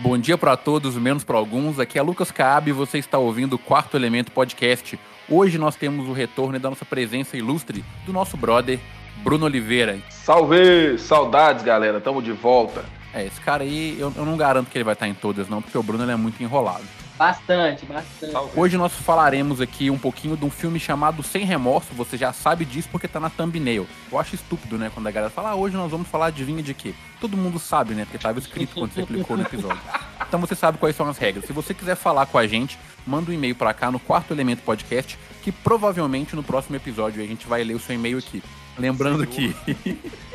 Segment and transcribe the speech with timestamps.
[0.00, 1.80] Bom dia para todos, menos para alguns.
[1.80, 4.96] Aqui é Lucas Caab e você está ouvindo o Quarto Elemento Podcast.
[5.28, 8.78] Hoje nós temos o retorno da nossa presença ilustre do nosso brother
[9.24, 9.98] Bruno Oliveira.
[10.08, 10.96] Salve!
[10.98, 12.00] Saudades, galera.
[12.00, 12.84] Tamo de volta.
[13.12, 15.60] É, esse cara aí, eu, eu não garanto que ele vai estar em todas, não,
[15.60, 16.84] porque o Bruno é muito enrolado.
[17.18, 18.32] Bastante, bastante.
[18.54, 21.92] Hoje nós falaremos aqui um pouquinho de um filme chamado Sem Remorso.
[21.94, 23.88] Você já sabe disso porque tá na thumbnail.
[24.10, 24.88] Eu acho estúpido, né?
[24.94, 26.94] Quando a galera fala, ah, hoje nós vamos falar de vinho de quê?
[27.20, 28.04] Todo mundo sabe, né?
[28.04, 29.80] Porque tava escrito quando você clicou no episódio.
[30.28, 31.46] Então você sabe quais são as regras.
[31.46, 34.62] Se você quiser falar com a gente, manda um e-mail para cá no Quarto Elemento
[34.62, 38.42] Podcast, que provavelmente no próximo episódio a gente vai ler o seu e-mail aqui.
[38.76, 39.56] Lembrando que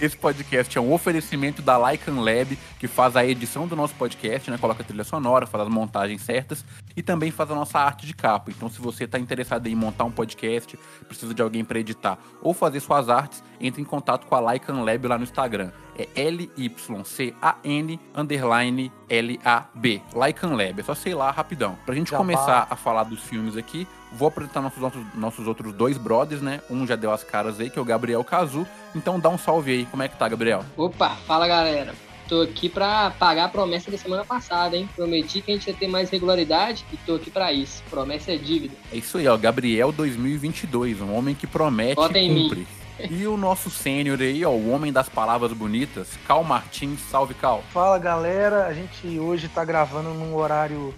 [0.00, 4.50] esse podcast é um oferecimento da Lycan Lab, que faz a edição do nosso podcast,
[4.50, 4.58] né?
[4.58, 6.64] Coloca a trilha sonora, faz as montagens certas
[6.96, 8.50] e também faz a nossa arte de capa.
[8.50, 12.52] Então, se você está interessado em montar um podcast, precisa de alguém para editar ou
[12.54, 15.70] fazer suas artes, entre em contato com a Lycan Lab lá no Instagram.
[15.98, 20.02] É L-Y-C-A-N underline L-A-B.
[20.14, 20.80] Lycan Lab.
[20.80, 21.76] É só sei lá rapidão.
[21.84, 25.72] Pra gente Já começar a falar dos filmes aqui, vou apresentar nossos, nossos, nossos outros
[25.72, 26.60] dois brothers, né?
[26.70, 28.66] Um já deu as caras aí, que é o Gabriel Cazu.
[28.94, 29.86] Então dá um salve aí.
[29.86, 30.64] Como é que tá, Gabriel?
[30.76, 31.94] Opa, fala galera.
[32.28, 34.86] Tô aqui pra pagar a promessa da semana passada, hein?
[34.94, 37.82] Prometi que a gente ia ter mais regularidade e tô aqui pra isso.
[37.88, 38.74] Promessa é dívida.
[38.92, 39.36] É isso aí, ó.
[39.36, 42.42] Gabriel 2022, um homem que promete Vota e em mim.
[42.42, 42.66] cumpre.
[43.10, 47.00] E o nosso sênior aí, ó, o homem das palavras bonitas, Cal Martins.
[47.08, 47.62] Salve, Cal.
[47.72, 50.92] Fala galera, a gente hoje tá gravando num horário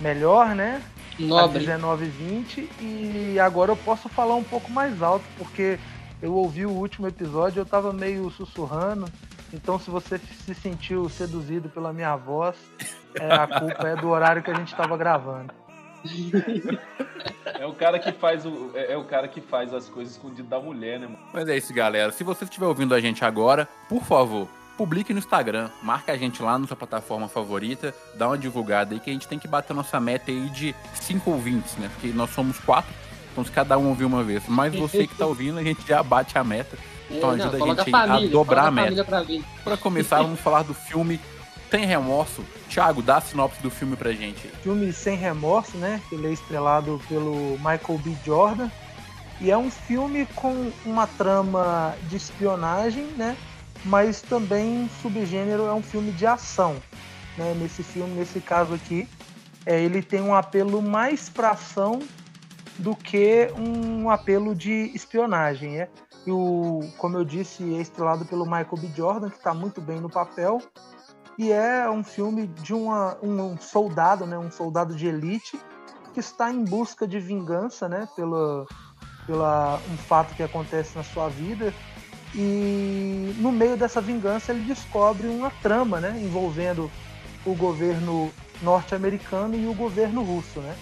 [0.00, 0.80] melhor, né?
[1.14, 1.64] Às Nobre.
[1.64, 5.78] 19h20 e agora eu posso falar um pouco mais alto, porque
[6.20, 9.06] eu ouvi o último episódio eu tava meio sussurrando.
[9.52, 12.56] Então se você se sentiu seduzido pela minha voz,
[13.14, 15.52] é, a culpa é do horário que a gente tava gravando.
[17.58, 20.48] É o cara que faz o, é, é o cara que faz as coisas escondido
[20.48, 21.18] da mulher, né, mano?
[21.32, 22.10] Mas é isso, galera.
[22.10, 26.42] Se você estiver ouvindo a gente agora, por favor, publique no Instagram, marca a gente
[26.42, 29.74] lá na sua plataforma favorita, dá uma divulgada aí que a gente tem que bater
[29.74, 31.90] nossa meta aí de cinco ouvintes, né?
[31.94, 32.92] Porque nós somos quatro,
[33.30, 34.42] então se cada um ouvir uma vez.
[34.48, 36.76] Mas você que tá ouvindo, a gente já bate a meta.
[37.10, 39.44] Então ajuda a gente a família, dobrar coloca a meta.
[39.62, 41.20] Pra começar, vamos falar do filme
[41.70, 42.42] Sem Remorso.
[42.68, 44.48] Thiago, dá a sinopse do filme pra gente.
[44.62, 46.00] filme Sem Remorso, né?
[46.10, 48.16] Ele é estrelado pelo Michael B.
[48.24, 48.70] Jordan.
[49.40, 53.36] E é um filme com uma trama de espionagem, né?
[53.84, 56.76] Mas também subgênero é um filme de ação.
[57.36, 57.54] Né?
[57.54, 59.08] Nesse filme, nesse caso aqui,
[59.66, 62.00] é, ele tem um apelo mais para ação
[62.78, 65.78] do que um apelo de espionagem.
[65.78, 65.88] né?
[66.26, 68.88] E o, como eu disse, é estrelado pelo Michael B.
[68.96, 70.60] Jordan, que está muito bem no papel.
[71.38, 75.58] E é um filme de uma, um soldado, né, um soldado de elite
[76.12, 78.66] que está em busca de vingança, né, pela,
[79.26, 81.72] pela um fato que acontece na sua vida.
[82.34, 86.90] E no meio dessa vingança ele descobre uma trama, né, envolvendo
[87.44, 88.32] o governo
[88.62, 90.74] norte-americano e o governo russo, né?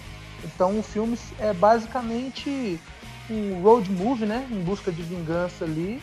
[0.45, 2.79] Então o filme é basicamente
[3.29, 6.01] um road movie, né, em busca de vingança ali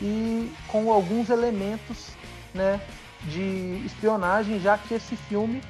[0.00, 2.10] e com alguns elementos,
[2.54, 2.80] né,
[3.24, 5.60] de espionagem, já que esse filme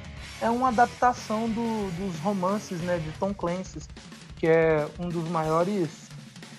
[0.41, 3.79] é uma adaptação do- dos romances né, de Tom Clancy,
[4.37, 6.08] que é um dos maiores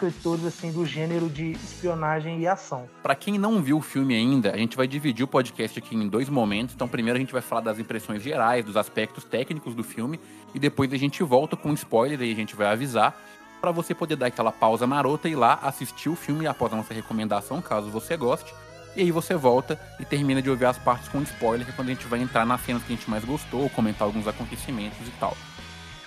[0.06, 2.88] escritores assim do gênero de espionagem e ação.
[3.02, 6.08] Pra quem não viu o filme ainda, a gente vai dividir o podcast aqui em
[6.08, 6.74] dois momentos.
[6.74, 10.18] Então, primeiro a gente vai falar das impressões gerais, dos aspectos técnicos do filme,
[10.54, 13.16] e depois a gente volta com spoiler e a gente vai avisar
[13.60, 16.76] pra você poder dar aquela pausa marota e ir lá assistir o filme após a
[16.76, 18.54] nossa recomendação, caso você goste.
[18.96, 21.88] E aí você volta e termina de ouvir as partes com spoiler, que é quando
[21.88, 25.12] a gente vai entrar nas cenas que a gente mais gostou, comentar alguns acontecimentos e
[25.20, 25.36] tal.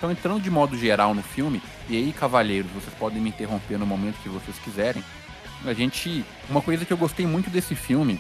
[0.04, 3.86] Então, entrando de modo geral no filme, e aí, cavalheiros, vocês podem me interromper no
[3.86, 5.02] momento que vocês quiserem.
[5.66, 6.26] A gente.
[6.50, 8.20] Uma coisa que eu gostei muito desse filme,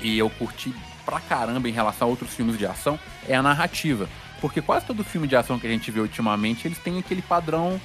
[0.00, 0.74] e eu curti
[1.04, 4.08] pra caramba em relação a outros filmes de ação, é a narrativa.
[4.40, 7.80] Porque quase todo filme de ação que a gente vê ultimamente, eles têm aquele padrão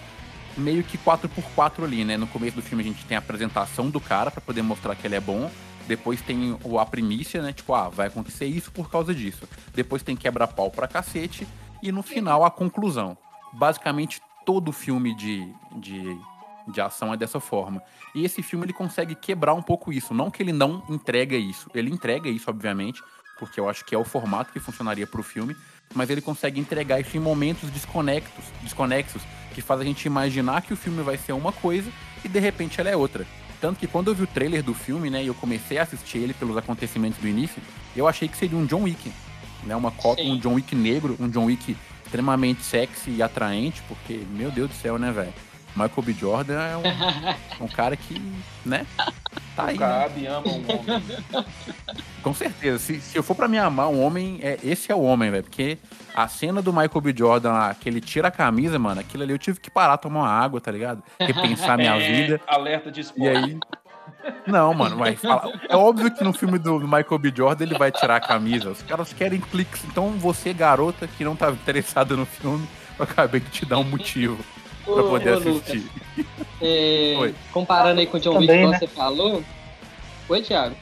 [0.57, 2.17] meio que 4x4 ali, né?
[2.17, 5.05] No começo do filme a gente tem a apresentação do cara pra poder mostrar que
[5.05, 5.51] ele é bom.
[5.87, 7.53] Depois tem a primícia, né?
[7.53, 9.47] Tipo, ah, vai acontecer isso por causa disso.
[9.75, 11.47] Depois tem quebra-pau pra cacete.
[11.81, 13.17] E no final, a conclusão.
[13.53, 15.47] Basicamente, todo filme de,
[15.77, 16.17] de,
[16.67, 17.81] de ação é dessa forma.
[18.13, 20.13] E esse filme, ele consegue quebrar um pouco isso.
[20.13, 21.69] Não que ele não entrega isso.
[21.73, 23.01] Ele entrega isso, obviamente,
[23.39, 25.55] porque eu acho que é o formato que funcionaria pro filme.
[25.93, 29.21] Mas ele consegue entregar isso em momentos desconectos, desconexos,
[29.53, 31.91] que faz a gente imaginar que o filme vai ser uma coisa
[32.23, 33.27] e de repente ela é outra.
[33.59, 36.19] Tanto que quando eu vi o trailer do filme, né, e eu comecei a assistir
[36.19, 37.61] ele pelos acontecimentos do início,
[37.95, 39.11] eu achei que seria um John Wick,
[39.63, 40.33] né, uma cópia, Sim.
[40.33, 41.75] um John Wick negro, um John Wick
[42.05, 45.33] extremamente sexy e atraente, porque, meu Deus do céu, né, velho?
[45.73, 46.13] Michael B.
[46.13, 46.83] Jordan é um,
[47.63, 48.21] um cara que,
[48.65, 48.85] né,
[49.55, 49.87] tá aí, o né?
[49.87, 51.45] Cabe ama um homem.
[52.21, 52.77] Com certeza.
[52.77, 55.43] Se, se eu for pra me amar um homem, é, esse é o homem, velho.
[55.43, 55.77] Porque
[56.13, 57.13] a cena do Michael B.
[57.17, 60.19] Jordan lá, que ele tira a camisa, mano, aquilo ali eu tive que parar, tomar
[60.19, 61.01] uma água, tá ligado?
[61.17, 62.41] Repensar minha É, vida.
[62.47, 63.57] Alerta de E aí.
[64.45, 65.49] Não, mano, vai falar.
[65.69, 67.33] É óbvio que no filme do Michael B.
[67.35, 68.69] Jordan ele vai tirar a camisa.
[68.69, 69.83] Os caras querem cliques.
[69.85, 73.83] Então você, garota, que não tava interessada no filme, eu acabei de te dar um
[73.83, 74.37] motivo
[74.85, 75.89] pra poder ô, assistir.
[76.61, 77.35] é, Oi.
[77.51, 78.77] comparando aí com o John Wick, né?
[78.77, 79.43] você falou.
[80.29, 80.75] Oi, Thiago.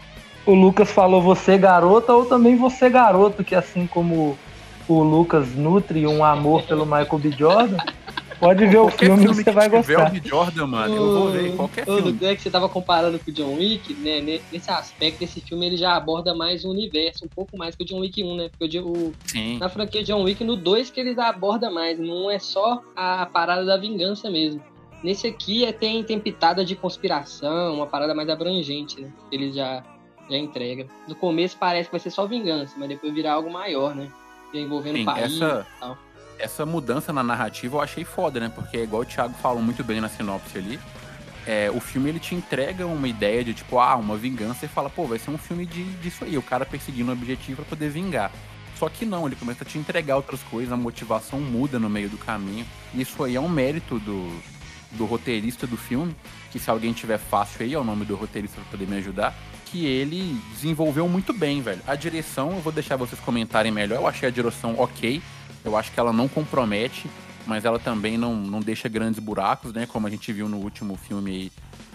[0.45, 4.37] O Lucas falou você garota ou também você garoto, que assim como
[4.87, 7.31] o Lucas nutre um amor pelo Michael B.
[7.31, 7.77] Jordan,
[8.39, 10.13] pode ver o filme, filme você que vai tiver gostar.
[10.13, 10.27] o.
[10.27, 12.11] Jordan, mano, eu vou ver qualquer Ô, filme.
[12.11, 14.21] Lucas, é que você tava comparando com o John Wick, né?
[14.21, 17.83] ne- Nesse aspecto, esse filme ele já aborda mais o universo, um pouco mais que
[17.83, 18.49] o John Wick 1, né?
[18.57, 19.57] Porque o, o- Sim.
[19.59, 23.65] na franquia John Wick, no 2 que eles abordam mais, não é só a parada
[23.65, 24.61] da vingança mesmo.
[25.03, 29.09] Nesse aqui é, tem, tem pitada de conspiração, uma parada mais abrangente, né?
[29.31, 29.83] Ele já,
[30.29, 30.87] já entrega.
[31.07, 34.09] No começo parece que vai ser só vingança, mas depois virar algo maior, né?
[34.53, 35.97] Já envolvendo Sim, o país essa- e tal.
[36.39, 38.51] Essa mudança na narrativa eu achei foda, né?
[38.53, 40.79] Porque é igual o Thiago falou muito bem na sinopse ali.
[41.45, 44.89] É, o filme ele te entrega uma ideia de tipo, ah, uma vingança e fala,
[44.89, 47.89] pô, vai ser um filme de, disso aí, o cara perseguindo um objetivo pra poder
[47.89, 48.31] vingar.
[48.77, 52.07] Só que não, ele começa a te entregar outras coisas, a motivação muda no meio
[52.07, 52.65] do caminho.
[52.93, 54.31] Isso aí é um mérito do,
[54.91, 56.15] do roteirista do filme,
[56.51, 59.35] que se alguém tiver fácil aí, é o nome do roteirista pra poder me ajudar,
[59.65, 61.81] que ele desenvolveu muito bem, velho.
[61.85, 65.21] A direção, eu vou deixar vocês comentarem melhor, eu achei a direção ok,
[65.63, 67.09] eu acho que ela não compromete,
[67.45, 69.85] mas ela também não, não deixa grandes buracos, né?
[69.85, 71.51] Como a gente viu no último filme aí,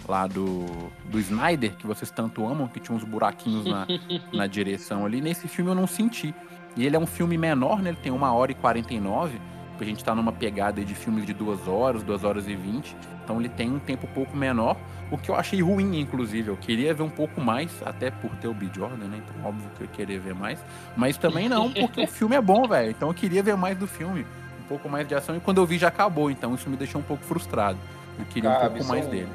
[0.07, 0.65] lá do,
[1.05, 3.87] do Snyder, que vocês tanto amam, que tinha uns buraquinhos na,
[4.33, 5.21] na direção ali.
[5.21, 6.33] Nesse filme eu não senti.
[6.75, 7.89] E ele é um filme menor, né?
[7.89, 9.39] Ele tem uma hora e 49,
[9.69, 12.95] porque a gente tá numa pegada de filmes de duas horas, duas horas e vinte.
[13.25, 14.77] Então ele tem um tempo um pouco menor,
[15.09, 16.49] o que eu achei ruim, inclusive.
[16.49, 18.69] Eu queria ver um pouco mais, até por ter o B.
[18.71, 19.17] Jordan, né?
[19.25, 20.63] Então óbvio que eu queria ver mais.
[20.95, 22.91] Mas também não, porque o filme é bom, velho.
[22.91, 24.21] Então eu queria ver mais do filme.
[24.59, 25.35] Um pouco mais de ação.
[25.35, 27.79] E quando eu vi já acabou, então isso me deixou um pouco frustrado.
[28.19, 29.29] Eu queria um Cabe, pouco mais são- dele.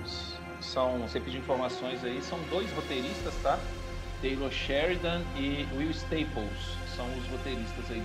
[0.60, 3.58] São, você pediu informações aí, são dois roteiristas, tá?
[4.22, 8.02] Taylor Sheridan e Will Staples são os roteiristas aí.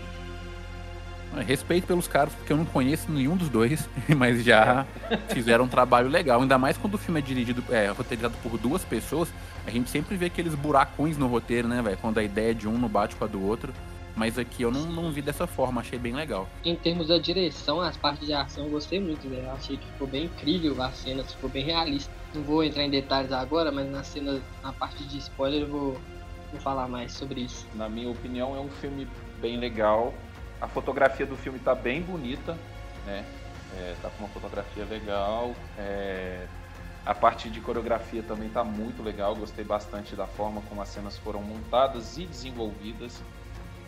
[1.42, 4.86] Respeito pelos caras, porque eu não conheço nenhum dos dois, mas já
[5.30, 6.42] fizeram um trabalho legal.
[6.42, 9.30] Ainda mais quando o filme é dirigido, é, roteirizado por duas pessoas,
[9.66, 11.98] a gente sempre vê aqueles buracões no roteiro, né, velho?
[11.98, 13.74] Quando a ideia de um não bate com a do outro.
[14.16, 16.48] Mas aqui eu não, não vi dessa forma, achei bem legal.
[16.64, 19.44] Em termos da direção, as partes de ação eu gostei muito, velho.
[19.44, 22.12] Eu achei que ficou bem incrível as cenas, ficou bem realista.
[22.34, 26.02] Não vou entrar em detalhes agora, mas na cena, na parte de spoiler eu vou,
[26.52, 27.68] vou falar mais sobre isso.
[27.76, 29.06] Na minha opinião, é um filme
[29.42, 30.14] bem legal.
[30.62, 32.58] A fotografia do filme tá bem bonita,
[33.06, 33.24] né?
[33.78, 35.54] É, tá com uma fotografia legal.
[35.78, 36.46] É,
[37.06, 39.36] A parte de coreografia também tá muito legal.
[39.36, 43.22] Gostei bastante da forma como as cenas foram montadas e desenvolvidas.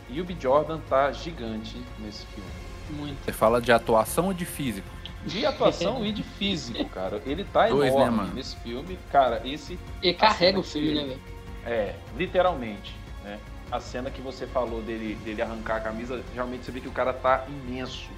[0.10, 0.36] E o B.
[0.40, 2.50] Jordan tá gigante nesse filme.
[2.92, 3.25] Muito.
[3.25, 4.88] Você fala de atuação ou de físico?
[5.25, 7.22] De atuação e de físico, cara.
[7.25, 8.34] Ele tá Dois, né, enorme mano?
[8.34, 8.98] nesse filme.
[9.12, 11.22] Cara, esse E carrega o filme, né, velho?
[11.66, 13.40] É, literalmente, né?
[13.72, 16.92] A cena que você falou dele, dele arrancar a camisa, realmente você vê que o
[16.92, 18.10] cara tá imenso.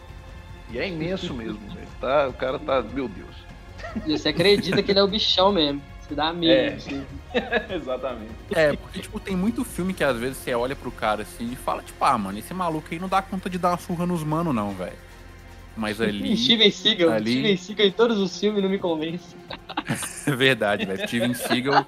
[0.70, 1.88] E é imenso mesmo, velho.
[2.00, 3.36] Tá, o cara tá, meu Deus.
[4.06, 5.82] E você acredita que ele é o bichão mesmo.
[6.02, 6.52] Você dá medo.
[6.52, 6.74] É.
[6.74, 7.06] assim.
[7.70, 8.32] Exatamente.
[8.52, 11.56] É, porque, tipo, tem muito filme que às vezes você olha pro cara assim e
[11.56, 14.24] fala, tipo, ah, mano, esse maluco aí não dá conta de dar uma surra nos
[14.24, 14.98] mano, não, velho.
[15.80, 16.36] Mas ali.
[16.38, 17.10] Steven Seagal.
[17.12, 19.36] ali- Steven Seagal em todos os filmes não me convence.
[20.28, 21.08] É verdade, velho.
[21.08, 21.86] Steven Seagal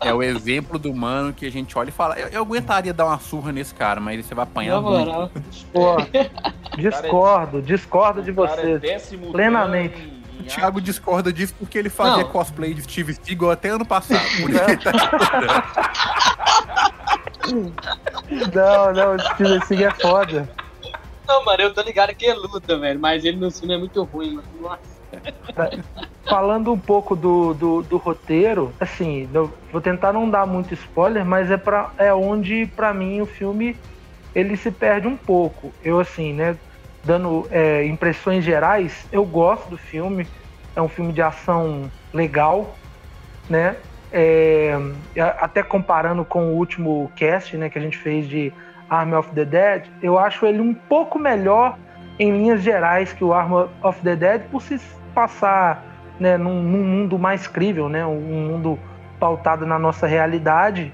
[0.00, 3.06] é o exemplo do mano que a gente olha e fala, eu, eu aguentaria dar
[3.06, 5.30] uma surra nesse cara, mas você vai apanhar Na muito.
[5.72, 5.96] Pô,
[6.78, 8.80] discordo, discordo de é vocês.
[8.80, 10.14] décimo Plenamente.
[10.38, 12.28] O Thiago discorda disso porque ele fazia Não.
[12.30, 14.20] cosplay de Steve Seagal até ano passado.
[14.40, 15.62] Por isso que ele tá discordando.
[18.54, 20.48] Não, não, o Steven Seagal é foda.
[21.26, 23.00] Não, mano, eu tô ligado que é luta, velho.
[23.00, 24.48] Mas ele no filme é muito ruim, mano.
[24.60, 24.94] Nossa.
[26.28, 29.28] Falando um pouco do, do, do roteiro, assim,
[29.70, 33.76] vou tentar não dar muito spoiler, mas é, pra, é onde, pra mim, o filme
[34.34, 35.72] ele se perde um pouco.
[35.82, 36.56] Eu, assim, né,
[37.04, 40.26] dando é, impressões gerais, eu gosto do filme.
[40.74, 42.74] É um filme de ação legal,
[43.48, 43.76] né?
[44.10, 44.76] É,
[45.40, 48.52] até comparando com o último cast, né, que a gente fez de
[48.94, 51.76] Army of the Dead, eu acho ele um pouco melhor
[52.18, 54.80] em linhas gerais que o Army of the Dead por se
[55.14, 55.82] passar
[56.18, 58.78] né, num, num mundo mais crível, né, um mundo
[59.18, 60.92] pautado na nossa realidade.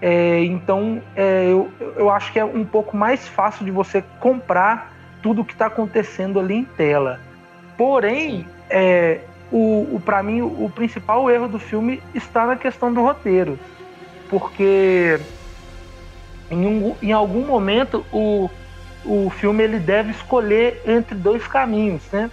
[0.00, 4.92] É, então, é, eu, eu acho que é um pouco mais fácil de você comprar
[5.22, 7.20] tudo o que está acontecendo ali em tela.
[7.76, 9.20] Porém, é,
[9.50, 13.58] o, o para mim, o principal erro do filme está na questão do roteiro.
[14.28, 15.18] Porque
[16.50, 18.50] em, um, em algum momento o,
[19.04, 22.30] o filme ele deve escolher entre dois caminhos, né?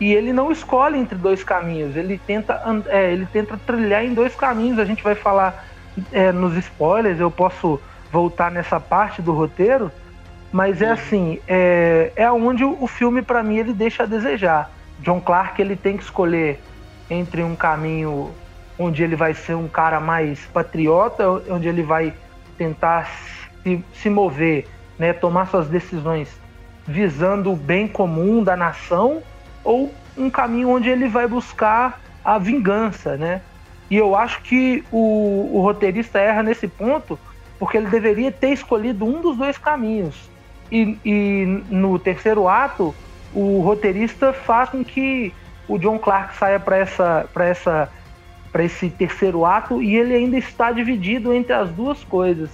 [0.00, 4.34] E ele não escolhe entre dois caminhos, ele tenta, é, ele tenta trilhar em dois
[4.34, 4.78] caminhos.
[4.78, 5.66] A gente vai falar
[6.10, 7.78] é, nos spoilers, eu posso
[8.10, 9.92] voltar nessa parte do roteiro,
[10.50, 14.70] mas é assim, é, é onde o filme para mim ele deixa a desejar.
[15.00, 16.60] John Clark ele tem que escolher
[17.10, 18.30] entre um caminho
[18.78, 22.14] onde ele vai ser um cara mais patriota, onde ele vai
[22.60, 23.10] tentar
[23.62, 26.28] se, se mover, né, tomar suas decisões
[26.86, 29.22] visando o bem comum da nação,
[29.64, 33.40] ou um caminho onde ele vai buscar a vingança, né?
[33.90, 37.18] E eu acho que o, o roteirista erra nesse ponto,
[37.58, 40.28] porque ele deveria ter escolhido um dos dois caminhos.
[40.70, 42.94] E, e no terceiro ato,
[43.32, 45.32] o roteirista faz com que
[45.66, 47.88] o John Clark saia para essa, essa,
[48.52, 52.50] para esse terceiro ato e ele ainda está dividido entre as duas coisas.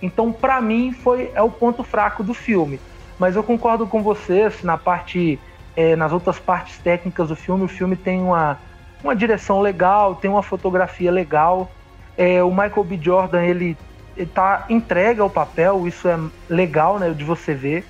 [0.00, 2.80] Então, para mim, foi é o ponto fraco do filme.
[3.18, 5.38] Mas eu concordo com vocês na parte,
[5.76, 7.64] é, nas outras partes técnicas do filme.
[7.64, 8.58] O filme tem uma,
[9.02, 11.70] uma direção legal, tem uma fotografia legal.
[12.16, 12.98] É, o Michael B.
[13.00, 13.76] Jordan ele
[14.16, 17.84] está entregue ao papel, isso é legal, né, de você ver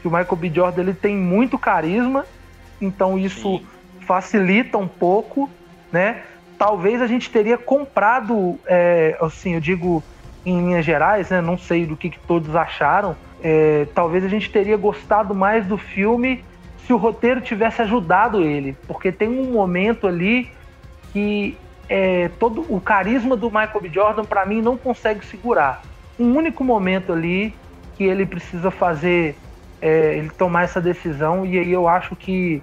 [0.00, 0.50] que o Michael B.
[0.52, 2.24] Jordan ele tem muito carisma,
[2.80, 5.50] então isso Sim facilita um pouco,
[5.92, 6.22] né?
[6.58, 10.02] Talvez a gente teria comprado, é, assim, eu digo
[10.44, 11.40] em linhas gerais, né?
[11.40, 13.16] Não sei do que, que todos acharam.
[13.42, 16.44] É, talvez a gente teria gostado mais do filme
[16.84, 20.50] se o roteiro tivesse ajudado ele, porque tem um momento ali
[21.12, 21.56] que
[21.88, 23.88] é, todo o carisma do Michael B.
[23.90, 25.82] Jordan para mim não consegue segurar.
[26.18, 27.54] Um único momento ali
[27.96, 29.36] que ele precisa fazer,
[29.80, 32.62] é, ele tomar essa decisão e aí eu acho que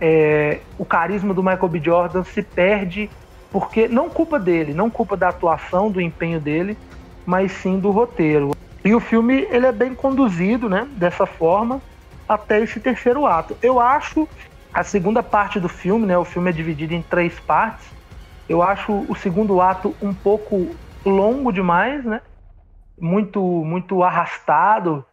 [0.00, 1.80] é, o carisma do Michael B.
[1.82, 3.10] Jordan se perde
[3.50, 6.78] porque não culpa dele, não culpa da atuação, do empenho dele,
[7.24, 8.50] mas sim do roteiro.
[8.84, 11.82] E o filme ele é bem conduzido, né, dessa forma
[12.28, 13.56] até esse terceiro ato.
[13.62, 14.28] Eu acho
[14.72, 17.94] a segunda parte do filme, né, o filme é dividido em três partes.
[18.48, 22.20] Eu acho o segundo ato um pouco longo demais, né?
[22.98, 25.04] Muito muito arrastado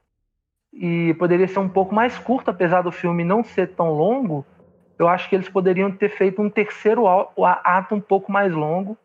[0.71, 4.45] e poderia ser um pouco mais curto, apesar do filme não ser tão longo
[5.03, 8.97] eu acho que eles poderiam ter feito um terceiro ato um pouco mais longo,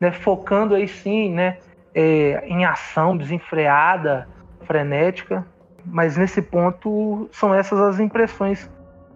[0.00, 1.58] né, focando aí sim né,
[1.94, 4.28] é, em ação desenfreada,
[4.62, 5.46] frenética.
[5.86, 8.68] Mas nesse ponto são essas as impressões,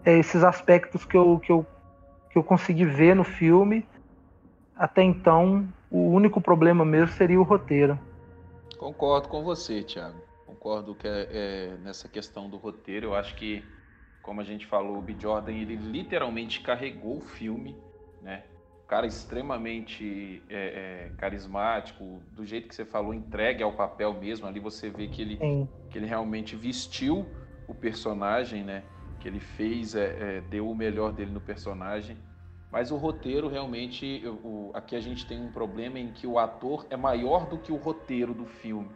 [0.04, 1.66] é, esses aspectos que eu, que, eu,
[2.30, 3.84] que eu consegui ver no filme.
[4.76, 7.98] Até então, o único problema mesmo seria o roteiro.
[8.78, 10.20] Concordo com você, Thiago.
[10.46, 13.64] Concordo que é, é, nessa questão do roteiro, eu acho que
[14.28, 15.16] como a gente falou, o B.
[15.18, 17.74] Jordan ele literalmente carregou o filme,
[18.20, 18.44] né?
[18.86, 24.46] cara extremamente é, é, carismático, do jeito que você falou, entregue ao papel mesmo.
[24.46, 25.38] Ali você vê que ele,
[25.88, 27.26] que ele realmente vestiu
[27.66, 28.82] o personagem, né?
[29.18, 32.18] Que ele fez, é, é, deu o melhor dele no personagem.
[32.70, 36.86] Mas o roteiro realmente, o, aqui a gente tem um problema em que o ator
[36.90, 38.90] é maior do que o roteiro do filme,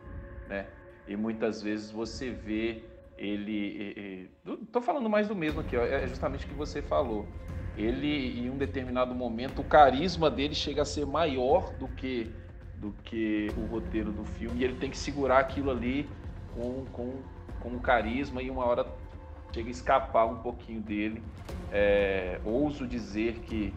[0.46, 0.66] né?
[1.08, 2.91] E muitas vezes você vê
[3.22, 4.28] ele.
[4.44, 7.26] Estou falando mais do mesmo aqui, ó, é justamente o que você falou.
[7.76, 12.30] Ele, em um determinado momento, o carisma dele chega a ser maior do que,
[12.76, 16.08] do que o roteiro do filme, e ele tem que segurar aquilo ali
[16.54, 17.14] com, com,
[17.60, 18.86] com carisma, e uma hora
[19.54, 21.22] chega a escapar um pouquinho dele.
[21.70, 23.72] É, ouso dizer que,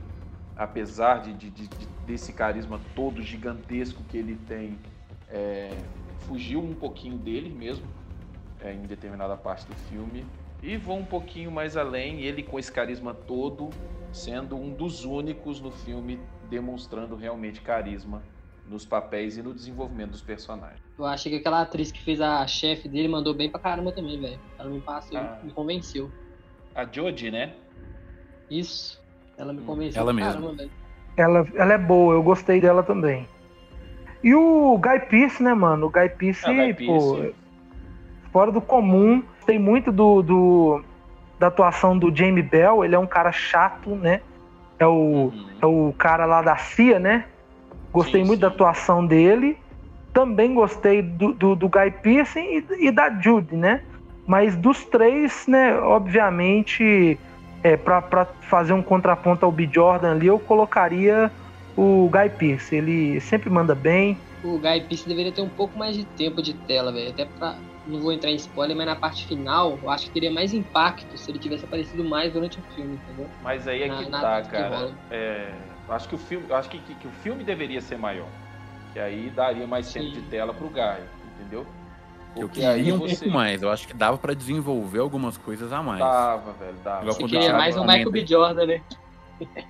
[0.58, 1.70] apesar de, de, de,
[2.06, 4.78] desse carisma todo gigantesco que ele tem,
[5.30, 5.72] é,
[6.28, 7.86] fugiu um pouquinho dele mesmo
[8.66, 10.26] é, em determinada parte do filme.
[10.64, 13.70] E vão um pouquinho mais além, ele com esse carisma todo,
[14.12, 16.20] sendo um dos únicos no filme
[16.50, 18.24] demonstrando realmente carisma
[18.68, 20.82] nos papéis e no desenvolvimento dos personagens.
[20.98, 24.20] Eu acho que aquela atriz que fez a chefe dele mandou bem pra caramba também,
[24.20, 24.40] velho.
[24.58, 25.40] Ela me passou, ah.
[25.44, 26.10] me convenceu.
[26.74, 27.54] A Jodie, né?
[28.50, 29.00] Isso.
[29.38, 29.66] Ela me hum.
[29.66, 30.02] convenceu.
[30.02, 30.56] Ela mesma.
[31.16, 33.28] Ela, ela é boa, eu gostei dela também.
[34.24, 35.88] E o Guy Pearce, né, mano?
[35.88, 37.45] O Guy Pearce, ah, Guy Pearce pô,
[38.36, 39.24] fora do comum.
[39.46, 40.84] Tem muito do, do
[41.40, 42.84] da atuação do Jamie Bell.
[42.84, 44.20] Ele é um cara chato, né?
[44.78, 45.46] É o, uhum.
[45.62, 47.24] é o cara lá da CIA, né?
[47.94, 48.42] Gostei sim, muito sim.
[48.42, 49.58] da atuação dele.
[50.12, 53.84] Também gostei do, do, do Guy Pearce e, e, da Judy, né?
[54.28, 55.74] Mas dos três, né?
[55.78, 57.18] Obviamente,
[57.64, 59.70] é, para fazer um contraponto ao B.
[59.72, 61.32] Jordan ali, eu colocaria
[61.78, 62.76] o Guy Pearce.
[62.76, 64.18] Ele sempre manda bem.
[64.44, 67.12] O Guy Pearce deveria ter um pouco mais de tempo de tela, velho.
[67.12, 67.56] Até pra
[67.88, 71.18] não vou entrar em spoiler, mas na parte final, eu acho que teria mais impacto
[71.18, 73.30] se ele tivesse aparecido mais durante o filme, entendeu?
[73.44, 74.94] Mas aí é na, que tá, cara.
[75.12, 75.54] É,
[75.90, 78.28] acho que o filme, acho que, que, que, o filme deveria ser maior.
[78.94, 80.00] Que aí daria mais Sim.
[80.00, 81.04] tempo de tela pro Guy.
[81.40, 81.66] entendeu?
[82.36, 83.62] Eu Porque aí queria um você- pouco mais.
[83.62, 86.00] Eu acho que dava pra desenvolver algumas coisas a mais.
[86.00, 87.06] Dava, velho, dava.
[87.06, 87.82] Você queria mais um.
[87.86, 88.26] Michael B.
[88.26, 88.82] Jordan, né?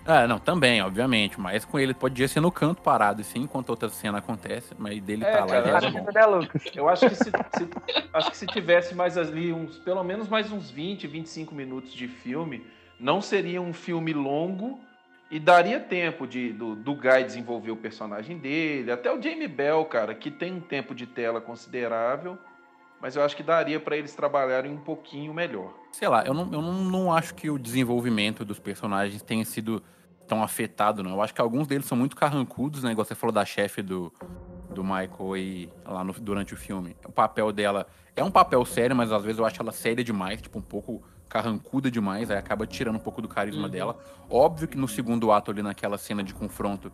[0.05, 1.39] Ah, não, também, obviamente.
[1.39, 4.73] Mas com ele podia ser no canto parado, assim, enquanto outra cena acontece.
[4.77, 6.63] Mas dele É, tá lá cara, e eu é acho né, Lucas?
[6.75, 7.69] Eu acho que se, se-
[8.13, 12.07] acho que se tivesse mais ali uns, pelo menos mais uns 20, 25 minutos de
[12.07, 12.65] filme,
[12.99, 14.79] não seria um filme longo
[15.31, 19.83] e daria tempo de do, do Guy desenvolver o personagem dele, até o Jamie Bell,
[19.85, 22.37] cara, que tem um tempo de tela considerável,
[23.01, 25.73] mas eu acho que daria pra eles trabalharem um pouquinho melhor.
[25.91, 29.81] Sei lá, eu, não, eu não, não acho que o desenvolvimento dos personagens tenha sido
[30.27, 31.11] tão afetado, não.
[31.11, 32.91] Eu acho que alguns deles são muito carrancudos, né?
[32.91, 34.11] Igual você falou da chefe do,
[34.73, 36.95] do Michael aí, lá no- durante o filme.
[37.05, 37.85] O papel dela
[38.15, 41.03] é um papel sério, mas às vezes eu acho ela séria demais, tipo, um pouco
[41.29, 43.69] carrancuda demais, aí acaba tirando um pouco do carisma Uhum.
[43.69, 43.97] dela.
[44.29, 46.91] Óbvio que no segundo ato ali, naquela cena de confronto,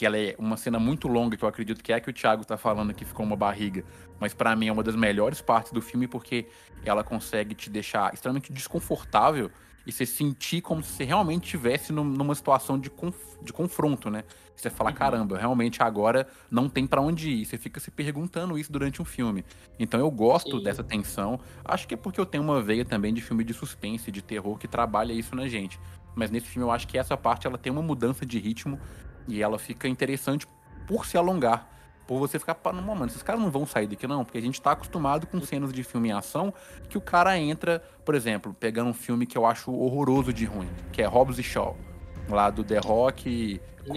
[0.00, 2.12] que ela é uma cena muito longa, que eu acredito que é a que o
[2.12, 3.84] Thiago tá falando que ficou uma barriga,
[4.18, 6.46] mas pra mim é uma das melhores partes do filme porque
[6.86, 9.50] ela consegue te deixar extremamente desconfortável
[9.86, 14.08] e você sentir como se você realmente estivesse num- numa situação de, conf- de confronto,
[14.08, 14.24] né?
[14.56, 14.96] Você fala, Uhum.
[14.96, 17.44] caramba, realmente agora não tem pra onde ir.
[17.44, 19.44] Você fica se perguntando isso durante um filme.
[19.78, 20.62] Então eu gosto Sim.
[20.62, 21.38] dessa tensão.
[21.62, 24.56] Acho que é porque eu tenho uma veia também de filme de suspense, de terror,
[24.56, 25.78] que trabalha isso na gente.
[26.14, 28.80] Mas nesse filme eu acho que essa parte ela tem uma mudança de ritmo
[29.26, 30.46] e ela fica interessante
[30.86, 31.68] por se alongar.
[32.06, 34.60] Por você ficar, no momento, esses caras não vão sair daqui, não, porque a gente
[34.60, 36.52] tá acostumado com cenas de filme em ação
[36.88, 40.68] que o cara entra, por exemplo, pegando um filme que eu acho horroroso de ruim,
[40.92, 41.76] que é Hobbs e Shaw,
[42.28, 43.94] lá do The Rock com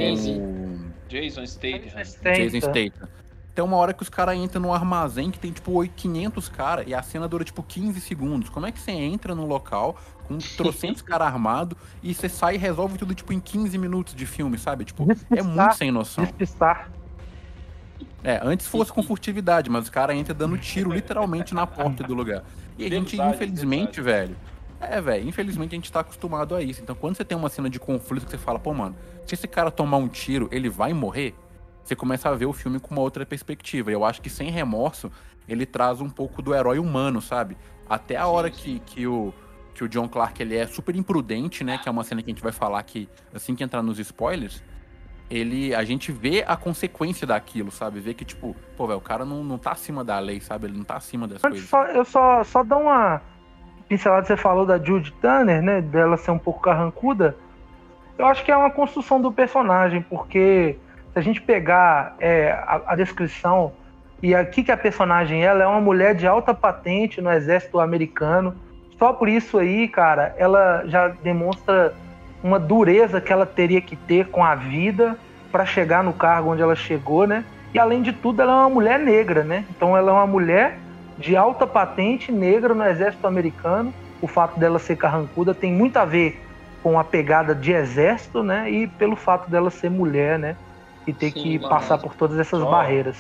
[1.07, 2.33] Jason Statham.
[2.33, 3.09] Jason Statham.
[3.53, 6.85] Tem uma hora que os caras entram num armazém que tem, tipo, 8, 500 caras
[6.87, 8.49] e a cena dura, tipo, 15 segundos.
[8.49, 9.95] Como é que você entra num local
[10.27, 14.25] com trocentos caras armados e você sai e resolve tudo, tipo, em 15 minutos de
[14.25, 14.85] filme, sabe?
[14.85, 16.23] Tipo, é muito sem noção.
[16.23, 16.89] Despistar.
[18.23, 22.15] É, antes fosse com furtividade, mas o cara entra dando tiro literalmente na porta do
[22.15, 22.43] lugar.
[22.77, 24.35] E a gente, Verdade, infelizmente, velho.
[24.79, 26.81] É, velho, infelizmente a gente tá acostumado a isso.
[26.81, 29.47] Então, quando você tem uma cena de conflito que você fala, pô, mano, se esse
[29.47, 31.35] cara tomar um tiro, ele vai morrer,
[31.83, 33.91] você começa a ver o filme com uma outra perspectiva.
[33.91, 35.11] E eu acho que sem remorso,
[35.47, 37.57] ele traz um pouco do herói humano, sabe?
[37.89, 38.53] Até a Sim, hora sim.
[38.53, 39.33] que, que, o,
[39.73, 41.77] que o John Clark ele é super imprudente, né?
[41.77, 44.63] Que é uma cena que a gente vai falar que assim que entrar nos spoilers,
[45.29, 47.99] ele a gente vê a consequência daquilo, sabe?
[47.99, 50.67] Vê que, tipo, pô, velho, o cara não, não tá acima da lei, sabe?
[50.67, 51.69] Ele não tá acima das Antes, coisas.
[51.69, 53.21] só, eu só, só dou uma
[53.89, 55.81] pincelada, você falou da Judy Tanner, né?
[55.81, 57.35] Dela ser um pouco carrancuda.
[58.17, 60.77] Eu acho que é uma construção do personagem, porque
[61.13, 63.71] se a gente pegar é, a, a descrição
[64.21, 67.79] e aqui que a personagem é, ela é uma mulher de alta patente no exército
[67.79, 68.55] americano.
[68.97, 71.93] Só por isso aí, cara, ela já demonstra
[72.41, 75.17] uma dureza que ela teria que ter com a vida
[75.51, 77.43] para chegar no cargo onde ela chegou, né?
[77.73, 79.65] E além de tudo, ela é uma mulher negra, né?
[79.69, 80.77] Então ela é uma mulher
[81.17, 83.93] de alta patente negra no exército americano.
[84.21, 86.41] O fato dela ser carrancuda tem muito a ver
[86.81, 88.69] com a pegada de exército, né?
[88.69, 90.55] E pelo fato dela ser mulher, né?
[91.05, 93.17] E ter Sim, que passar por todas essas Só- barreiras.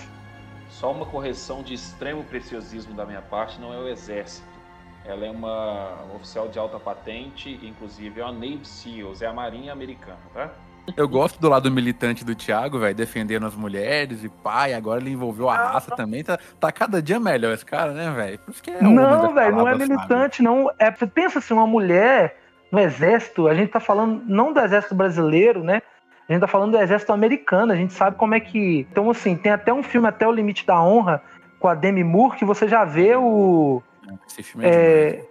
[0.69, 4.47] Só uma correção de extremo preciosismo da minha parte, não é o exército.
[5.05, 9.73] Ela é uma oficial de alta patente, inclusive é uma Navy SEALs, é a Marinha
[9.73, 10.49] Americana, tá?
[10.97, 14.73] Eu gosto do lado militante do Thiago, velho, defendendo as mulheres e pai.
[14.73, 16.23] Agora ele envolveu a raça também.
[16.23, 18.39] Tá, tá cada dia melhor esse cara, né, velho?
[18.39, 19.93] Por isso que é não, velho, não é palavras, sabe?
[19.93, 20.69] militante, não.
[20.77, 22.37] É, você pensa assim, uma mulher
[22.69, 25.81] no exército, a gente tá falando não do exército brasileiro, né?
[26.27, 28.87] A gente tá falando do exército americano, a gente sabe como é que.
[28.91, 31.21] Então, assim, tem até um filme, até o Limite da Honra,
[31.59, 33.81] com a Demi Moore, que você já vê o.
[34.27, 34.69] Esse filme é.
[34.69, 35.25] É,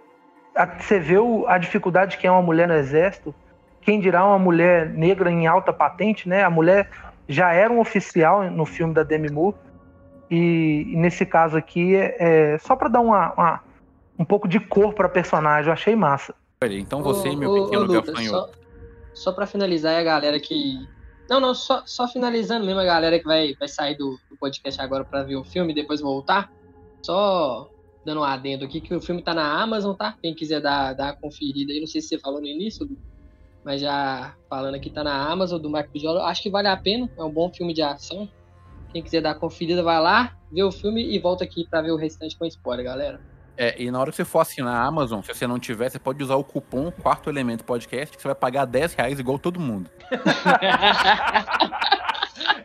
[0.55, 3.33] a- você vê o- a dificuldade que é uma mulher no exército.
[3.81, 6.43] Quem dirá uma mulher negra em alta patente, né?
[6.43, 6.89] A mulher
[7.27, 9.55] já era um oficial no filme da Demi Moore.
[10.29, 12.15] E, e nesse caso aqui, é,
[12.53, 13.59] é só para dar uma, uma-
[14.17, 16.33] um pouco de cor para personagem, eu achei massa.
[16.63, 18.57] Então você, Ô, meu pequeno ô, Lucas, gafanhoto.
[19.13, 20.87] Só, pra finalizar, a galera que.
[21.29, 24.79] Não, não, só, só finalizando mesmo, a galera que vai, vai sair do, do podcast
[24.81, 26.51] agora pra ver o filme e depois voltar.
[27.01, 27.69] Só
[28.05, 30.17] dando um adendo aqui, que o filme tá na Amazon, tá?
[30.21, 32.85] Quem quiser dar, dar uma conferida aí, não sei se você falou no início,
[33.63, 35.87] mas já falando aqui, tá na Amazon do B.
[35.95, 36.23] Jordan.
[36.23, 38.29] Acho que vale a pena, é um bom filme de ação.
[38.91, 41.91] Quem quiser dar uma conferida, vai lá, vê o filme e volta aqui pra ver
[41.91, 43.32] o restante com spoiler, galera.
[43.55, 45.99] É, e na hora que você for assinar a Amazon, se você não tiver, você
[45.99, 49.59] pode usar o cupom Quarto Elemento Podcast, que você vai pagar 10 reais igual todo
[49.59, 49.89] mundo.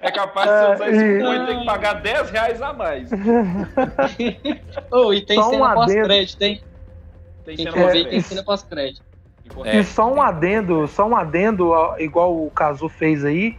[0.01, 2.73] É capaz de você usar esse É, cupom e ter que pagar 10 reais a
[2.73, 3.11] mais.
[4.91, 5.85] oh, e tem Só um cena adendo.
[5.85, 6.63] pós-crédito, hein?
[7.45, 9.03] Tem Quem cena mais tem cena pós-crédito.
[9.65, 9.79] É.
[9.79, 13.59] E só um adendo, só um adendo, igual o Cazu fez aí.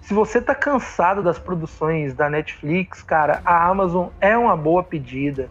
[0.00, 5.48] Se você tá cansado das produções da Netflix, cara, a Amazon é uma boa pedida.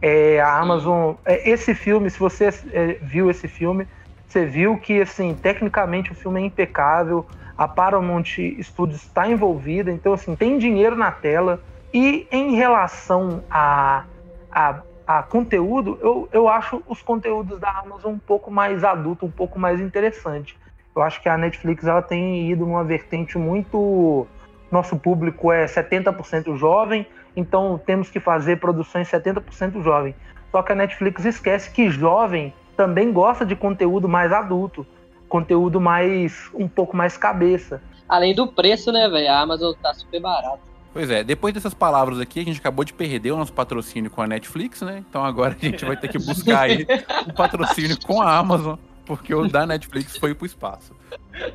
[0.00, 3.86] É, a Amazon, é, esse filme, se você é, viu esse filme,
[4.26, 10.12] você viu que, assim, tecnicamente o filme é impecável, a Paramount Studios está envolvida, então,
[10.12, 11.60] assim, tem dinheiro na tela.
[11.92, 14.04] E em relação a,
[14.50, 19.30] a, a conteúdo, eu, eu acho os conteúdos da Amazon um pouco mais adulto, um
[19.30, 20.56] pouco mais interessante.
[20.94, 24.26] Eu acho que a Netflix ela tem ido numa vertente muito.
[24.70, 27.06] Nosso público é 70% jovem,
[27.38, 30.12] então temos que fazer produções 70% jovem.
[30.50, 34.84] Só que a Netflix esquece que jovem também gosta de conteúdo mais adulto,
[35.28, 37.80] conteúdo mais um pouco mais cabeça.
[38.08, 39.30] Além do preço, né, velho?
[39.30, 40.58] A Amazon tá super barato.
[40.92, 44.20] Pois é, depois dessas palavras aqui, a gente acabou de perder o nosso patrocínio com
[44.20, 45.04] a Netflix, né?
[45.08, 46.86] Então agora a gente vai ter que buscar aí
[47.28, 48.76] um patrocínio com a Amazon,
[49.08, 50.94] porque o da Netflix foi pro espaço.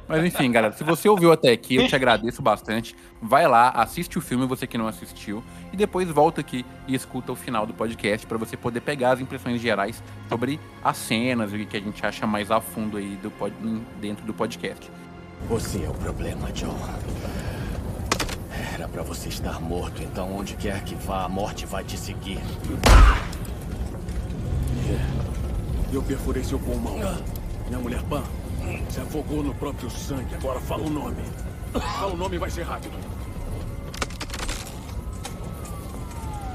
[0.08, 2.96] Mas enfim, galera, se você ouviu até aqui, eu te agradeço bastante.
[3.22, 7.32] Vai lá, assiste o filme, você que não assistiu, e depois volta aqui e escuta
[7.32, 11.58] o final do podcast para você poder pegar as impressões gerais sobre as cenas e
[11.58, 13.32] o que a gente acha mais a fundo aí do,
[14.02, 14.89] dentro do podcast.
[15.48, 16.76] Você é o problema, John.
[18.74, 22.39] Era para você estar morto, então onde quer que vá, a morte vai te seguir.
[25.94, 26.98] Eu perfurei seu pulmão.
[27.74, 28.24] Minha mulher Pan
[28.88, 30.36] se afogou no próprio sangue.
[30.36, 31.24] Agora fala o nome.
[31.74, 32.94] Fala o nome vai ser rápido.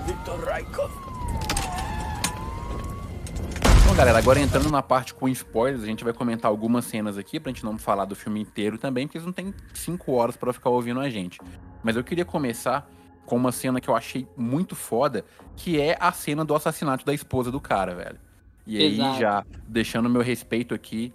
[0.07, 0.93] Victor Raikov.
[3.85, 7.41] Bom, galera, agora entrando na parte com spoilers, a gente vai comentar algumas cenas aqui
[7.41, 10.53] pra gente não falar do filme inteiro também, porque eles não tem cinco horas para
[10.53, 11.41] ficar ouvindo a gente.
[11.83, 12.89] Mas eu queria começar
[13.27, 15.25] com uma cena que eu achei muito foda,
[15.57, 18.28] que é a cena do assassinato da esposa do cara, velho.
[18.69, 19.15] E Exato.
[19.15, 21.11] aí, já deixando meu respeito aqui,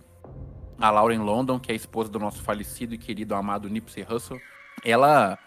[0.79, 4.41] a Lauren London, que é a esposa do nosso falecido e querido amado Nipsey Hussle,
[4.83, 5.37] ela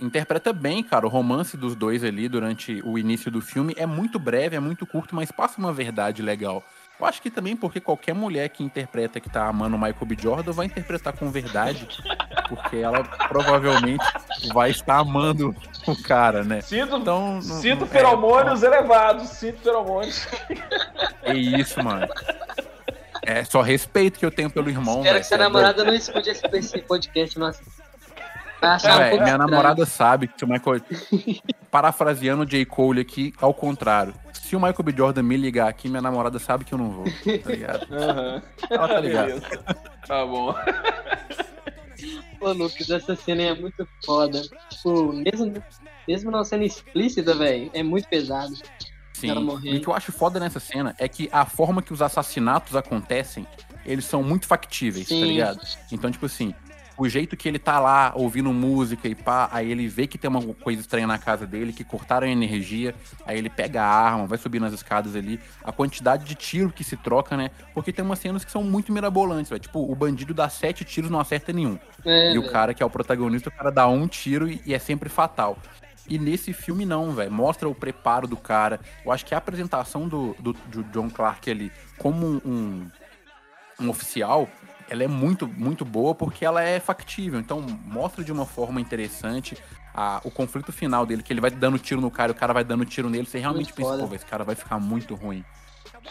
[0.00, 3.74] interpreta bem, cara, o romance dos dois ali durante o início do filme.
[3.76, 6.62] É muito breve, é muito curto, mas passa uma verdade legal.
[6.98, 10.16] Eu acho que também porque qualquer mulher que interpreta que tá amando o Michael B.
[10.20, 11.86] Jordan vai interpretar com verdade,
[12.48, 14.04] porque ela provavelmente
[14.52, 15.54] vai estar amando
[15.86, 16.60] o cara, né?
[16.60, 20.26] Sinto, então, sinto não, feromônios é, elevados, sinto feromônios.
[21.22, 22.08] É isso, mano.
[23.22, 24.98] É só respeito que eu tenho pelo irmão.
[24.98, 27.62] Espero véio, que sua namorada não escute esse podcast, nossa.
[28.60, 30.80] É, um minha namorada sabe que o Michael.
[31.70, 32.64] Parafraseando o J.
[32.64, 34.14] Cole aqui, ao contrário.
[34.32, 34.94] Se o Michael B.
[34.96, 37.04] Jordan me ligar aqui, minha namorada sabe que eu não vou.
[37.04, 37.86] Tá ligado?
[37.98, 38.42] Uhum.
[38.70, 39.40] Ela tá ligada.
[40.06, 40.54] Tá bom.
[42.38, 44.40] Pô, Lucas, essa cena é muito foda.
[44.70, 45.62] Tipo, mesmo,
[46.06, 48.54] mesmo não sendo explícita, velho, é muito pesado.
[49.12, 49.32] Sim.
[49.64, 52.76] E o que eu acho foda nessa cena é que a forma que os assassinatos
[52.76, 53.46] acontecem,
[53.84, 55.20] eles são muito factíveis, tá Sim.
[55.20, 55.60] tá ligado?
[55.90, 56.54] Então, tipo assim,
[56.98, 60.28] o jeito que ele tá lá ouvindo música e pá, aí ele vê que tem
[60.28, 62.92] uma coisa estranha na casa dele, que cortaram a energia,
[63.24, 66.82] aí ele pega a arma, vai subir nas escadas ali, a quantidade de tiro que
[66.82, 67.50] se troca, né?
[67.72, 69.60] Porque tem umas cenas que são muito mirabolantes, velho.
[69.60, 71.78] Tipo, o bandido dá sete tiros não acerta nenhum.
[72.04, 74.74] É, e o cara que é o protagonista, o cara dá um tiro e, e
[74.74, 75.56] é sempre fatal.
[76.08, 77.30] E nesse filme não, velho.
[77.30, 78.80] Mostra o preparo do cara.
[79.04, 82.90] Eu acho que a apresentação do, do, do John Clark ali como um,
[83.78, 84.48] um oficial
[84.88, 87.38] ela é muito, muito boa porque ela é factível.
[87.38, 89.56] Então, mostra de uma forma interessante
[89.94, 92.52] a, o conflito final dele, que ele vai dando tiro no cara e o cara
[92.52, 93.26] vai dando tiro nele.
[93.26, 95.44] Você realmente pensa, pô, esse cara vai ficar muito ruim.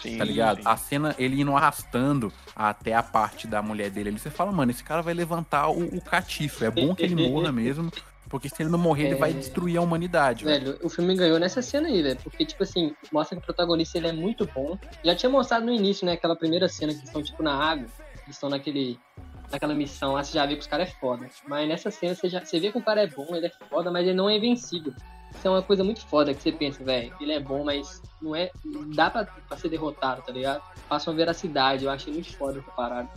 [0.02, 0.58] Sim, tá ligado?
[0.58, 0.64] Sim.
[0.68, 4.72] A cena, ele indo arrastando até a parte da mulher dele ali, você fala, mano,
[4.72, 6.64] esse cara vai levantar o, o catiço.
[6.64, 7.92] É bom que ele morra mesmo.
[8.30, 9.08] Porque se ele não morrer, é...
[9.08, 9.34] ele vai é.
[9.34, 10.44] destruir a humanidade.
[10.44, 12.20] Velho, velho, o filme ganhou nessa cena aí, velho.
[12.22, 14.78] Porque, tipo assim, mostra que o protagonista ele é muito bom.
[15.04, 16.14] Já tinha mostrado no início, né?
[16.14, 17.88] Aquela primeira cena que estão, tipo, na água.
[18.28, 19.00] Eles estão naquele,
[19.50, 21.30] naquela missão lá, você já vê que os caras é foda.
[21.48, 23.90] Mas nessa cena você, já, você vê que o cara é bom, ele é foda,
[23.90, 24.94] mas ele não é invencível.
[25.34, 28.36] Isso é uma coisa muito foda que você pensa, velho, ele é bom, mas não
[28.36, 28.52] é.
[28.94, 30.62] dá pra, pra ser derrotado, tá ligado?
[30.90, 33.10] Passa uma veracidade, eu achei muito foda essa parada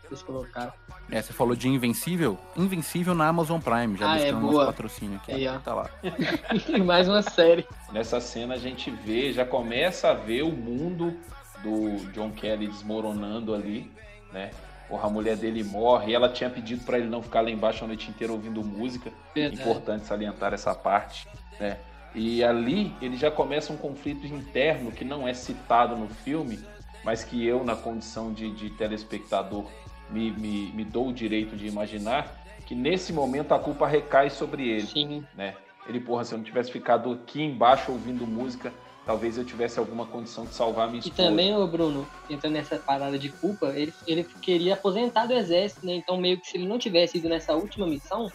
[0.00, 0.72] que eles colocaram.
[1.10, 2.38] É, você falou de Invencível?
[2.56, 4.66] Invencível na Amazon Prime, já ah, é, boa.
[4.66, 5.32] patrocínio aqui.
[5.32, 5.58] Aí, ó.
[5.58, 5.90] Tá lá.
[6.86, 7.66] Mais uma série.
[7.92, 11.14] Nessa cena a gente vê, já começa a ver o mundo
[11.62, 13.90] do John Kelly desmoronando ali
[14.34, 14.50] né?
[14.88, 17.84] Porra, a mulher dele morre e ela tinha pedido para ele não ficar lá embaixo
[17.84, 19.10] a noite inteira ouvindo música.
[19.34, 19.62] Verdade.
[19.62, 21.26] Importante salientar essa parte,
[21.58, 21.78] né?
[22.14, 26.60] E ali ele já começa um conflito interno que não é citado no filme,
[27.02, 29.64] mas que eu, na condição de, de telespectador,
[30.10, 34.68] me, me, me, dou o direito de imaginar, que nesse momento a culpa recai sobre
[34.68, 34.86] ele.
[34.86, 35.26] Sim.
[35.34, 35.54] Né?
[35.88, 38.72] Ele, porra, se eu não tivesse ficado aqui embaixo ouvindo música,
[39.04, 41.22] talvez eu tivesse alguma condição de salvar minha esposa.
[41.22, 45.84] E também, o Bruno, entrando nessa parada de culpa, ele, ele queria aposentar do exército,
[45.84, 45.94] né?
[45.94, 48.30] Então, meio que se ele não tivesse ido nessa última missão,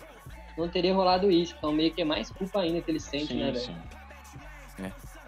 [0.59, 1.55] não teria rolado isso.
[1.57, 3.75] Então meio que é mais culpa ainda que ele sente, né, velho?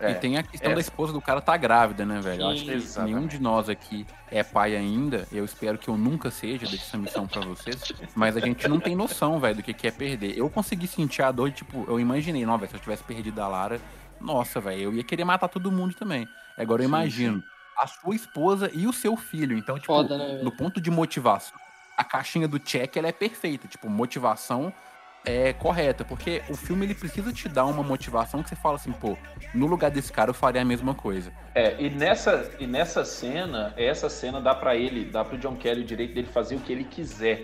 [0.03, 0.73] E tem a questão é.
[0.73, 2.41] da esposa do cara tá grávida, né, velho?
[2.41, 3.13] Eu acho que Exatamente.
[3.13, 5.27] nenhum de nós aqui é pai ainda.
[5.31, 7.93] Eu espero que eu nunca seja, deixo essa missão pra vocês.
[8.15, 10.35] Mas a gente não tem noção, velho, do que que é perder.
[10.35, 13.47] Eu consegui sentir a dor, tipo, eu imaginei, não, velho, se eu tivesse perdido a
[13.47, 13.79] Lara,
[14.21, 16.27] nossa, velho, eu ia querer matar todo mundo também.
[16.57, 17.43] Agora eu Sim, imagino
[17.77, 19.57] a sua esposa e o seu filho.
[19.57, 21.57] Então, tipo, Foda, né, no ponto de motivação,
[21.97, 23.67] a caixinha do check ela é perfeita.
[23.67, 24.73] Tipo, motivação
[25.23, 28.91] é correta, porque o filme ele precisa te dar uma motivação que você fala assim,
[28.91, 29.17] pô,
[29.53, 31.31] no lugar desse cara eu faria a mesma coisa.
[31.53, 35.81] É, e nessa, e nessa cena, essa cena dá pra ele, dá pro John Kelly
[35.81, 37.43] o direito dele fazer o que ele quiser,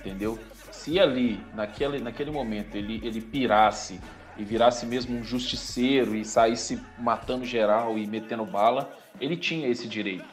[0.00, 0.38] entendeu?
[0.70, 4.00] Se ali, naquele, naquele momento, ele, ele pirasse
[4.36, 9.86] e virasse mesmo um justiceiro e saísse matando geral e metendo bala, ele tinha esse
[9.86, 10.24] direito,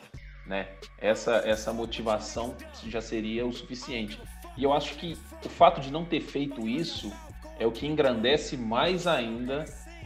[0.45, 0.67] né?
[0.97, 2.55] Essa, essa motivação
[2.87, 4.19] já seria o suficiente.
[4.57, 7.11] E eu acho que o fato de não ter feito isso
[7.59, 9.65] é o que engrandece mais ainda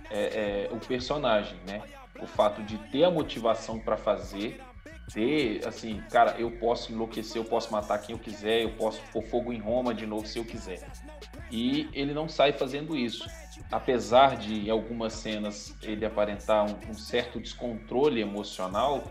[0.10, 1.82] é, é, o personagem, né?
[2.19, 4.62] O fato de ter a motivação para fazer,
[5.12, 9.23] ter, assim, cara, eu posso enlouquecer, eu posso matar quem eu quiser, eu posso pôr
[9.23, 10.88] fogo em Roma de novo se eu quiser.
[11.51, 13.27] E ele não sai fazendo isso.
[13.73, 19.03] Apesar de em algumas cenas ele aparentar um, um certo descontrole emocional,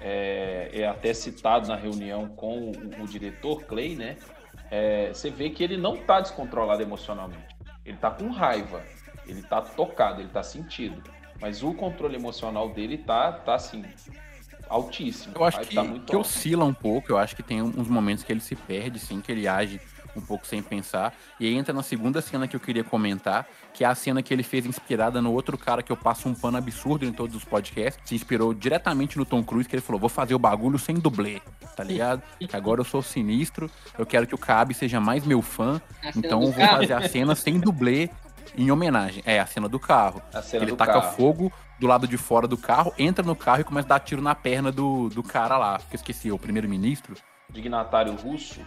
[0.00, 4.16] é, é até citado na reunião com o, o diretor Clay, né?
[4.68, 7.54] É, você vê que ele não está descontrolado emocionalmente.
[7.84, 8.82] Ele está com raiva,
[9.28, 11.00] ele está tocado, ele está sentido.
[11.40, 13.84] Mas o controle emocional dele tá, tá assim,
[14.68, 15.34] altíssimo.
[15.36, 18.32] Eu acho que, tá que oscila um pouco, eu acho que tem uns momentos que
[18.32, 19.80] ele se perde, sim, que ele age
[20.16, 21.14] um pouco sem pensar.
[21.38, 24.32] E aí entra na segunda cena que eu queria comentar, que é a cena que
[24.32, 27.44] ele fez inspirada no outro cara que eu passo um pano absurdo em todos os
[27.44, 28.00] podcasts.
[28.04, 31.40] Se inspirou diretamente no Tom Cruise, que ele falou: vou fazer o bagulho sem dublê,
[31.76, 32.22] tá ligado?
[32.38, 36.10] Que agora eu sou sinistro, eu quero que o Cabe seja mais meu fã, A
[36.16, 36.78] então eu vou carro.
[36.80, 38.10] fazer a cena sem dublê.
[38.58, 40.20] Em homenagem, é a cena do carro.
[40.34, 41.14] A cena ele do taca carro.
[41.16, 44.20] fogo do lado de fora do carro, entra no carro e começa a dar tiro
[44.20, 45.78] na perna do, do cara lá.
[45.78, 47.14] Que eu esqueci, o primeiro-ministro.
[47.48, 48.60] dignatário russo.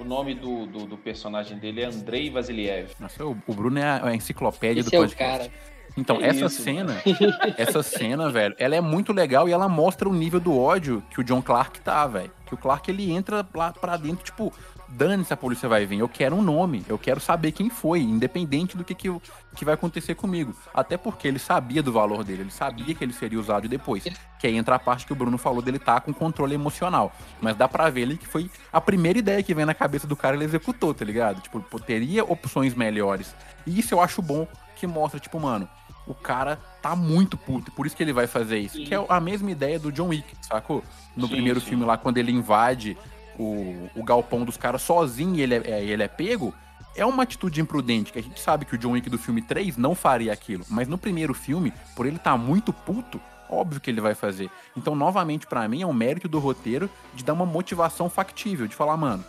[0.00, 2.90] O nome do, do, do personagem dele é Andrei Vasiliev.
[2.98, 5.50] Nossa, o, o Bruno é a, a enciclopédia Esse do é o podcast.
[5.50, 5.52] cara.
[5.96, 7.02] Então, Que essa isso, cena,
[7.58, 11.20] essa cena, velho, ela é muito legal e ela mostra o nível do ódio que
[11.20, 12.30] o John Clark tá, velho.
[12.46, 14.52] Que o Clark, ele entra lá pra dentro, tipo,
[14.90, 18.76] dane-se a polícia vai vir, eu quero um nome, eu quero saber quem foi, independente
[18.76, 19.08] do que, que,
[19.54, 20.54] que vai acontecer comigo.
[20.74, 24.04] Até porque ele sabia do valor dele, ele sabia que ele seria usado depois.
[24.38, 27.12] Que aí entra a parte que o Bruno falou dele tá com controle emocional.
[27.40, 30.16] Mas dá pra ver ali que foi a primeira ideia que vem na cabeça do
[30.16, 31.40] cara, ele executou, tá ligado?
[31.40, 33.34] Tipo, teria opções melhores.
[33.66, 35.68] E isso eu acho bom, que mostra, tipo, mano,
[36.10, 38.76] o cara tá muito puto, por isso que ele vai fazer isso.
[38.76, 38.84] Sim.
[38.84, 40.82] Que é a mesma ideia do John Wick, sacou?
[41.16, 41.66] No Sim, primeiro sim.
[41.66, 42.96] filme lá, quando ele invade
[43.38, 46.54] o, o galpão dos caras sozinho e ele é, é- ele é pego,
[46.96, 49.76] é uma atitude imprudente, que a gente sabe que o John Wick do filme 3
[49.76, 50.64] não faria aquilo.
[50.68, 54.50] Mas no primeiro filme, por ele estar muito puto, óbvio que ele vai fazer.
[54.76, 58.74] Então, novamente, pra mim, é um mérito do roteiro de dar uma motivação factível, de
[58.74, 59.24] falar, mano,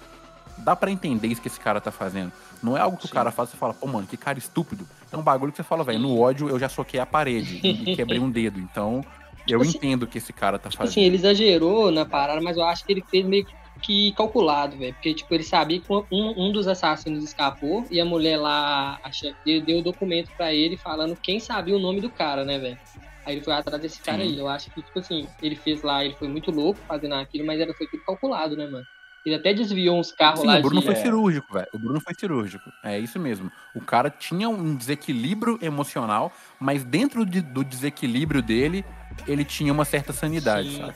[0.58, 2.32] dá pra entender isso que esse cara tá fazendo.
[2.62, 3.14] Não é algo que o Sim.
[3.16, 4.88] cara faz e fala, pô, mano, que cara estúpido.
[5.12, 7.88] É um bagulho que você fala, velho, no ódio eu já soquei a parede e,
[7.96, 8.60] quebrei um dedo.
[8.60, 9.02] Então,
[9.48, 11.06] eu assim- entendo o que esse cara tá Tipo assim, fazendo.
[11.06, 13.46] ele exagerou na parada, mas eu acho que ele fez meio
[13.82, 14.94] que calculado, velho.
[14.94, 19.12] Porque, tipo, ele sabia que um, um dos assassinos escapou e a mulher lá, a
[19.12, 22.60] chefe dele, deu o documento pra ele falando quem sabia o nome do cara, né,
[22.60, 22.80] velho?
[23.26, 24.30] Aí ele foi atrás desse cara Sim.
[24.30, 24.38] aí.
[24.38, 27.60] Eu acho que, tipo assim, ele fez lá, ele foi muito louco fazendo aquilo, mas
[27.60, 28.88] era, foi tudo calculado, né, mano?
[29.26, 30.86] Ele até desviou uns carros Sim, lá o Bruno de...
[30.88, 30.98] foi É.
[30.98, 31.68] cirúrgico, velho.
[31.74, 32.72] O Bruno foi cirúrgico.
[32.84, 33.52] É isso mesmo.
[33.76, 38.84] O cara tinha um desequilíbrio emocional, mas dentro de- do desequilíbrio dele,
[39.28, 40.78] ele tinha uma certa sanidade, Sim.
[40.80, 40.96] sabe?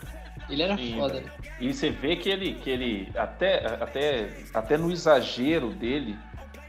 [0.50, 1.28] Ele era Sim, foda, né?
[1.60, 6.18] E você vê que ele, que ele até, até, até no exagero dele,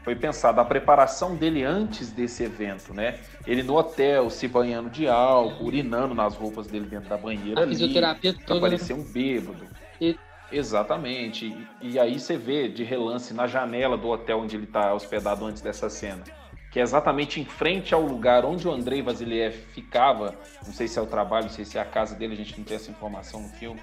[0.03, 3.19] foi pensado a preparação dele antes desse evento, né?
[3.45, 7.63] Ele no hotel, se banhando de álcool, urinando nas roupas dele dentro da banheira A
[7.63, 8.61] ali, fisioterapia pra toda.
[8.61, 8.61] né?
[8.77, 9.67] parecer um bêbado.
[9.99, 10.15] E-
[10.51, 11.45] Exatamente.
[11.81, 15.45] E, e aí você vê de relance na janela do hotel onde ele está hospedado
[15.45, 16.23] antes dessa cena,
[16.71, 20.39] que é exatamente em frente ao lugar onde o Andrei Vasiliev ficava.
[20.65, 22.57] Não sei se é o trabalho, não sei se é a casa dele, a gente
[22.57, 23.79] não tem essa informação no filme.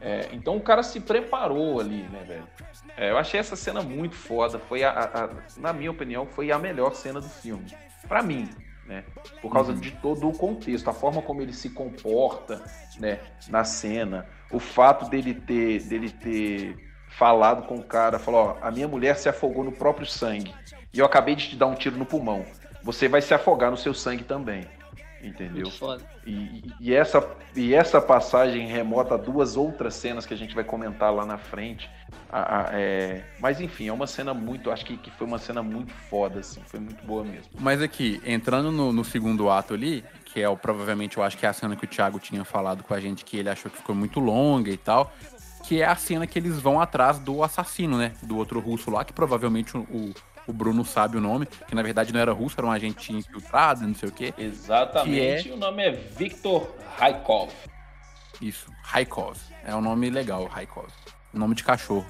[0.00, 2.48] É, então o cara se preparou ali, né, velho?
[2.96, 4.58] É, eu achei essa cena muito foda.
[4.58, 7.66] Foi a, a- a- na minha opinião, foi a melhor cena do filme.
[8.08, 8.48] Pra mim,
[8.86, 9.04] né?
[9.40, 9.80] Por causa Uhum.
[9.80, 12.62] de todo o contexto, a forma como ele se comporta,
[13.00, 16.76] né, na cena, o fato dele ter, dele ter
[17.08, 20.54] falado com o cara, falou, ó, a minha mulher se afogou no próprio sangue
[20.92, 22.44] e eu acabei de te dar um tiro no pulmão.
[22.82, 24.66] Você vai se afogar no seu sangue também.
[25.22, 25.72] Entendeu?
[26.26, 30.62] E, e, essa, e essa passagem remota a duas outras cenas que a gente vai
[30.62, 31.88] comentar lá na frente.
[32.30, 33.24] A, a, é...
[33.40, 34.70] Mas enfim, é uma cena muito.
[34.70, 36.60] Acho que, que foi uma cena muito foda, assim.
[36.66, 37.50] Foi muito boa mesmo.
[37.58, 41.46] Mas aqui, entrando no, no segundo ato ali, que é o, provavelmente eu acho que
[41.46, 43.76] é a cena que o Thiago tinha falado com a gente, que ele achou que
[43.76, 45.12] ficou muito longa e tal.
[45.62, 48.12] Que é a cena que eles vão atrás do assassino, né?
[48.20, 50.12] Do outro russo lá, que provavelmente o,
[50.44, 53.86] o Bruno sabe o nome, que na verdade não era russo, era um agente infiltrado,
[53.86, 54.34] não sei o quê.
[54.36, 55.54] Exatamente, é...
[55.54, 56.68] o nome é Victor
[56.98, 57.52] Raikov.
[58.42, 59.38] Isso, Raikov.
[59.64, 60.88] É um nome legal, Raikov.
[61.32, 62.06] Nome de cachorro.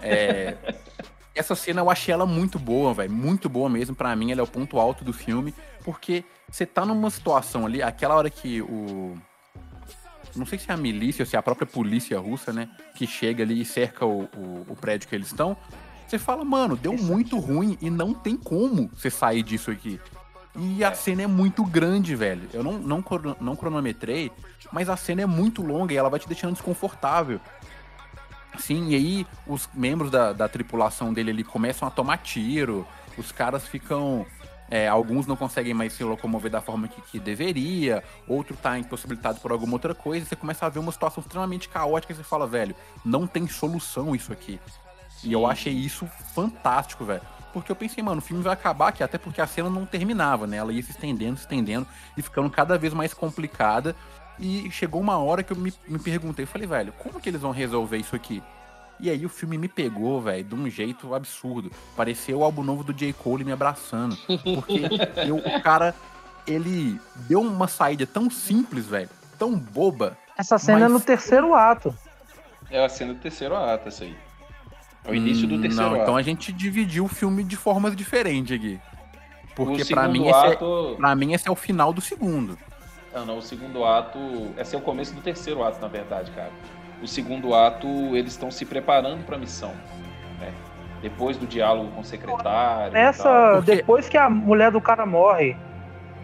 [0.00, 0.56] É...
[1.34, 3.12] Essa cena eu achei ela muito boa, velho.
[3.12, 3.94] Muito boa mesmo.
[3.94, 5.54] para mim, ela é o ponto alto do filme.
[5.88, 9.16] Porque você tá numa situação ali, aquela hora que o.
[10.36, 12.68] Não sei se é a milícia ou se é a própria polícia russa, né?
[12.94, 15.56] Que chega ali e cerca o, o, o prédio que eles estão.
[16.06, 19.98] Você fala, mano, deu muito ruim e não tem como você sair disso aqui.
[20.54, 22.46] E a cena é muito grande, velho.
[22.52, 23.02] Eu não, não,
[23.40, 24.30] não cronometrei,
[24.70, 27.40] mas a cena é muito longa e ela vai te deixando desconfortável.
[28.58, 33.32] Sim, e aí os membros da, da tripulação dele ali começam a tomar tiro, os
[33.32, 34.26] caras ficam.
[34.70, 39.40] É, alguns não conseguem mais se locomover da forma que, que deveria, outro tá impossibilitado
[39.40, 42.46] por alguma outra coisa, você começa a ver uma situação extremamente caótica e você fala,
[42.46, 44.60] velho, não tem solução isso aqui.
[45.24, 47.22] E eu achei isso fantástico, velho.
[47.52, 50.46] Porque eu pensei, mano, o filme vai acabar aqui, até porque a cena não terminava,
[50.46, 50.58] né?
[50.58, 53.96] Ela ia se estendendo, se estendendo e ficando cada vez mais complicada.
[54.38, 57.40] E chegou uma hora que eu me, me perguntei, eu falei, velho, como que eles
[57.40, 58.42] vão resolver isso aqui?
[59.00, 61.70] E aí o filme me pegou, velho, de um jeito absurdo.
[61.96, 63.12] Pareceu o álbum novo do J.
[63.12, 64.16] Cole me abraçando.
[64.26, 64.82] Porque
[65.26, 65.94] eu, o cara,
[66.46, 69.08] ele deu uma saída tão simples, velho,
[69.38, 70.18] tão boba.
[70.36, 70.90] Essa cena mas...
[70.90, 71.94] é no terceiro ato.
[72.70, 74.16] É a cena do terceiro ato, essa aí.
[75.04, 76.02] É o início do terceiro Não, ato.
[76.02, 78.80] então a gente dividiu o filme de formas diferentes aqui.
[79.54, 80.38] Porque para mim, ato...
[80.38, 82.58] esse é, pra mim esse é o final do segundo.
[83.12, 84.18] Não, não, o segundo ato.
[84.56, 86.52] Esse é o começo do terceiro ato, na verdade, cara.
[87.02, 89.72] O segundo ato, eles estão se preparando para a missão.
[90.40, 90.52] Né?
[91.00, 92.96] Depois do diálogo com o secretário.
[92.96, 93.52] Essa.
[93.56, 93.76] Porque...
[93.76, 95.56] Depois que a mulher do cara morre.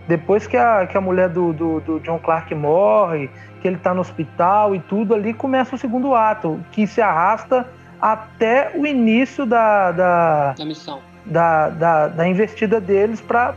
[0.06, 3.30] Depois que a, que a mulher do, do, do John Clark morre,
[3.62, 7.66] que ele tá no hospital e tudo, ali começa o segundo ato, que se arrasta
[8.00, 11.00] até o início da, da, da missão.
[11.24, 13.54] Da, da, da investida deles para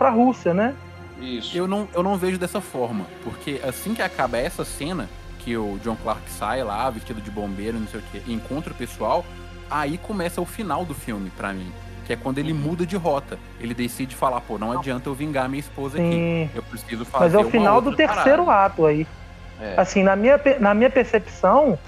[0.00, 0.74] a Rússia, né?
[1.20, 1.56] Isso.
[1.56, 5.08] Eu não, eu não vejo dessa forma, porque assim que acaba essa cena,
[5.38, 8.72] que o John Clark sai lá, vestido de bombeiro, não sei o quê, e encontra
[8.72, 9.24] o pessoal,
[9.70, 11.72] aí começa o final do filme para mim.
[12.04, 13.38] Que é quando ele muda de rota.
[13.60, 16.08] Ele decide falar, pô, não adianta eu vingar minha esposa Sim.
[16.46, 16.56] aqui.
[16.56, 18.66] Eu preciso fazer Mas é o final do terceiro parada.
[18.66, 19.06] ato aí.
[19.60, 19.74] É.
[19.76, 21.78] Assim, na minha, na minha percepção,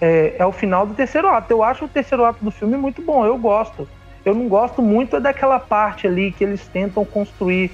[0.00, 1.52] é, é o final do terceiro ato.
[1.52, 3.86] Eu acho o terceiro ato do filme muito bom, eu gosto.
[4.24, 7.70] Eu não gosto muito daquela parte ali que eles tentam construir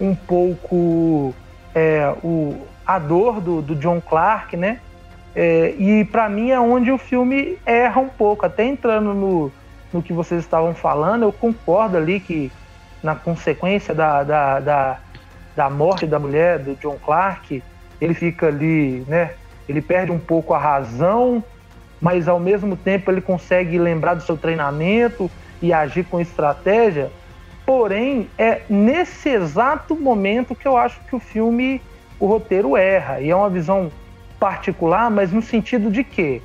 [0.00, 1.34] um pouco
[1.74, 4.80] é, o, a dor do, do John Clark, né?
[5.34, 8.46] É, e para mim é onde o filme erra um pouco.
[8.46, 9.52] Até entrando no,
[9.92, 12.52] no que vocês estavam falando, eu concordo ali que
[13.02, 14.98] na consequência da, da, da,
[15.54, 17.62] da morte da mulher, do John Clark,
[18.00, 19.32] ele fica ali, né?
[19.68, 21.42] Ele perde um pouco a razão,
[22.00, 27.10] mas ao mesmo tempo ele consegue lembrar do seu treinamento e agir com estratégia.
[27.64, 31.80] Porém, é nesse exato momento que eu acho que o filme,
[32.24, 33.20] o roteiro erra.
[33.20, 33.92] E é uma visão
[34.40, 36.40] particular, mas no sentido de que,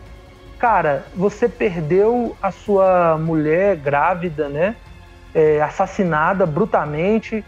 [0.59, 4.75] cara, você perdeu a sua mulher grávida, né?
[5.33, 7.45] É, assassinada brutalmente.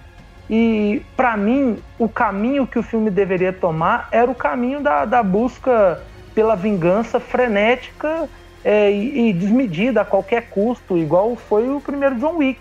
[0.50, 5.22] E para mim, o caminho que o filme deveria tomar era o caminho da, da
[5.22, 6.02] busca
[6.34, 8.30] pela vingança frenética
[8.64, 12.60] é, e, e, desmedida a qualquer custo, igual foi o primeiro John Wick,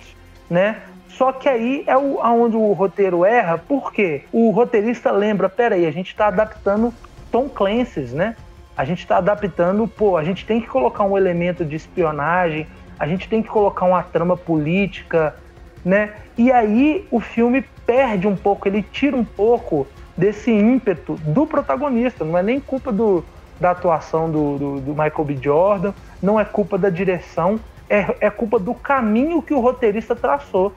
[0.49, 0.79] né?
[1.21, 5.91] Só que aí é o, onde o roteiro erra, porque o roteirista lembra, peraí, a
[5.91, 6.95] gente está adaptando
[7.31, 8.35] Tom Clancy's, né?
[8.75, 12.67] A gente está adaptando, pô, a gente tem que colocar um elemento de espionagem,
[12.99, 15.37] a gente tem que colocar uma trama política,
[15.85, 16.15] né?
[16.39, 22.25] E aí o filme perde um pouco, ele tira um pouco desse ímpeto do protagonista,
[22.25, 23.23] não é nem culpa do,
[23.61, 25.39] da atuação do, do, do, Michael B.
[25.39, 30.73] Jordan, não é culpa da direção, é, é culpa do caminho que o roteirista traçou.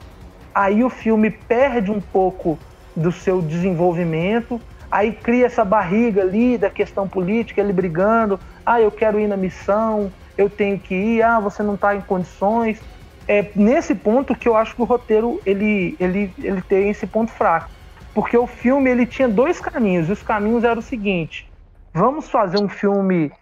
[0.54, 2.58] Aí o filme perde um pouco
[2.96, 8.92] do seu desenvolvimento, aí cria essa barriga ali da questão política, ele brigando, ah, eu
[8.92, 12.80] quero ir na missão, eu tenho que ir, ah, você não está em condições.
[13.26, 17.32] É nesse ponto que eu acho que o roteiro ele, ele, ele tem esse ponto
[17.32, 17.70] fraco.
[18.14, 21.50] Porque o filme ele tinha dois caminhos, e os caminhos eram o seguinte:
[21.92, 23.32] vamos fazer um filme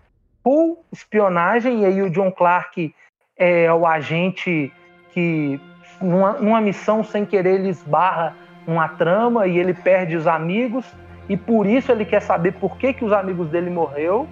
[0.42, 2.94] full espionagem, e aí o John Clark
[3.36, 4.72] é o agente
[5.10, 5.60] que,
[6.02, 8.34] numa, numa missão sem querer, ele esbarra
[8.66, 10.84] uma trama e ele perde os amigos
[11.28, 14.28] e por isso ele quer saber por que, que os amigos dele morreu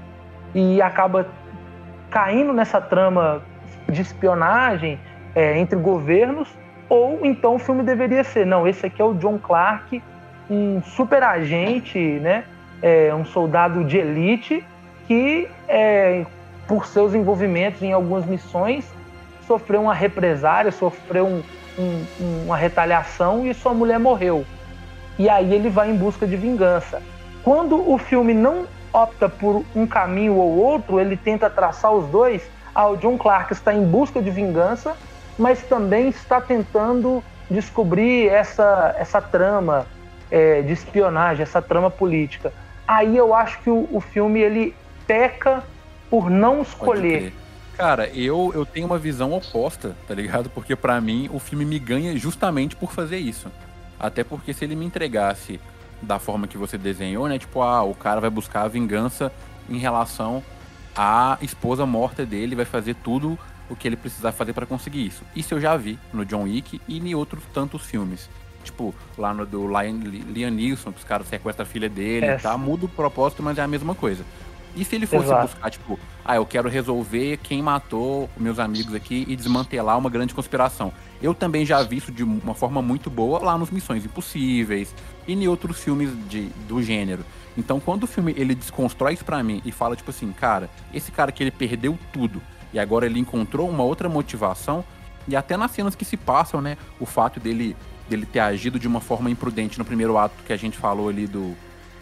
[0.54, 1.26] e acaba
[2.10, 3.42] caindo nessa trama
[3.88, 4.98] de espionagem
[5.34, 6.48] é, entre governos
[6.88, 10.02] ou então o filme deveria ser não esse aqui é o John Clark
[10.48, 12.44] um super agente né
[12.82, 14.64] é, um soldado de elite
[15.06, 16.24] que é,
[16.66, 18.92] por seus envolvimentos em algumas missões
[19.46, 21.42] sofreu uma represária sofreu um,
[21.78, 22.04] um,
[22.44, 24.44] uma retaliação e sua mulher morreu
[25.20, 27.02] e aí ele vai em busca de vingança.
[27.42, 32.42] Quando o filme não opta por um caminho ou outro, ele tenta traçar os dois.
[32.74, 34.96] Ah, o John Clark está em busca de vingança,
[35.38, 39.86] mas também está tentando descobrir essa, essa trama
[40.30, 42.50] é, de espionagem, essa trama política.
[42.88, 44.74] Aí eu acho que o, o filme ele
[45.06, 45.62] peca
[46.08, 47.34] por não escolher.
[47.80, 50.50] Cara, eu, eu tenho uma visão oposta, tá ligado?
[50.50, 53.50] Porque para mim o filme me ganha justamente por fazer isso.
[53.98, 55.58] Até porque se ele me entregasse
[56.02, 57.38] da forma que você desenhou, né?
[57.38, 59.32] Tipo, ah, o cara vai buscar a vingança
[59.66, 60.42] em relação
[60.94, 63.38] à esposa morta dele, vai fazer tudo
[63.70, 65.22] o que ele precisar fazer para conseguir isso.
[65.34, 68.28] Isso eu já vi no John Wick e em outros tantos filmes.
[68.62, 72.58] Tipo, lá no do Liam, Liam Neeson, que os caras sequestram a filha dele, tá?
[72.58, 74.22] Muda o propósito, mas é a mesma coisa.
[74.76, 75.48] E se ele fosse Exato.
[75.48, 80.32] buscar, tipo, ah, eu quero resolver quem matou meus amigos aqui e desmantelar uma grande
[80.32, 80.92] conspiração.
[81.20, 84.94] Eu também já vi isso de uma forma muito boa lá nos Missões Impossíveis
[85.26, 87.24] e em outros filmes de, do gênero.
[87.56, 91.10] Então, quando o filme ele desconstrói isso pra mim e fala, tipo assim, cara, esse
[91.10, 92.40] cara que ele perdeu tudo
[92.72, 94.84] e agora ele encontrou uma outra motivação,
[95.26, 97.76] e até nas cenas que se passam, né, o fato dele,
[98.08, 101.26] dele ter agido de uma forma imprudente no primeiro ato que a gente falou ali
[101.26, 101.56] do,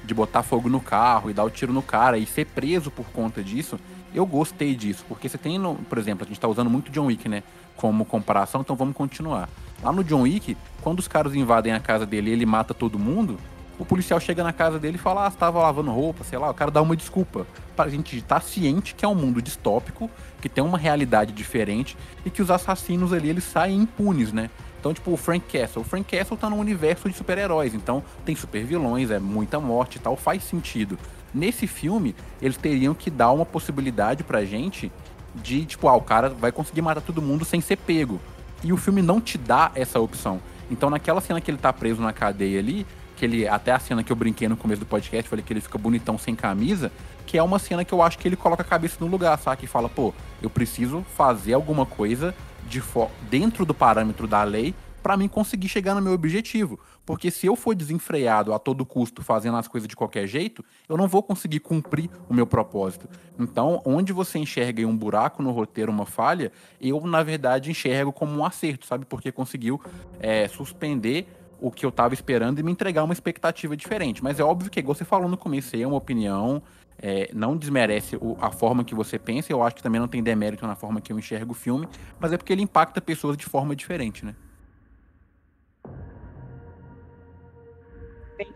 [0.08, 3.06] de botar fogo no carro e dar o tiro no cara e ser preso por
[3.10, 3.78] conta disso,
[4.14, 5.04] eu gostei disso.
[5.06, 7.42] Porque você tem, no, por exemplo, a gente tá usando muito John Wick, né?
[7.76, 9.50] Como comparação, então vamos continuar.
[9.82, 12.98] Lá no John Wick, quando os caras invadem a casa dele e ele mata todo
[12.98, 13.38] mundo,
[13.78, 16.50] o policial chega na casa dele e fala, ah, você tava lavando roupa, sei lá,
[16.50, 17.46] o cara dá uma desculpa.
[17.76, 21.98] Pra gente estar tá ciente que é um mundo distópico, que tem uma realidade diferente
[22.24, 24.48] e que os assassinos ali, eles saem impunes, né?
[24.78, 25.82] Então, tipo, o Frank Castle.
[25.82, 29.96] O Frank Castle tá num universo de super-heróis, então tem super vilões, é muita morte
[29.96, 30.98] e tal, faz sentido.
[31.34, 34.90] Nesse filme, eles teriam que dar uma possibilidade pra gente
[35.34, 38.20] de, tipo, ah, o cara vai conseguir matar todo mundo sem ser pego.
[38.62, 40.40] E o filme não te dá essa opção.
[40.70, 44.02] Então, naquela cena que ele tá preso na cadeia ali, que ele, até a cena
[44.02, 46.90] que eu brinquei no começo do podcast, falei que ele fica bonitão sem camisa,
[47.26, 49.58] que é uma cena que eu acho que ele coloca a cabeça no lugar, sabe?
[49.58, 52.34] Que fala, pô, eu preciso fazer alguma coisa
[52.68, 52.82] de
[53.30, 56.78] dentro do parâmetro da lei para mim conseguir chegar no meu objetivo.
[57.06, 60.96] Porque se eu for desenfreado a todo custo fazendo as coisas de qualquer jeito, eu
[60.96, 63.08] não vou conseguir cumprir o meu propósito.
[63.38, 68.36] Então, onde você enxerga um buraco no roteiro, uma falha, eu, na verdade, enxergo como
[68.36, 69.06] um acerto, sabe?
[69.06, 69.80] Porque conseguiu
[70.20, 71.26] é, suspender
[71.60, 74.22] o que eu estava esperando e me entregar uma expectativa diferente.
[74.22, 76.62] Mas é óbvio que, igual você falou no começo, é uma opinião,
[77.00, 80.22] é, não desmerece o, a forma que você pensa, eu acho que também não tem
[80.22, 81.88] demérito na forma que eu enxergo o filme,
[82.18, 84.34] mas é porque ele impacta pessoas de forma diferente, né?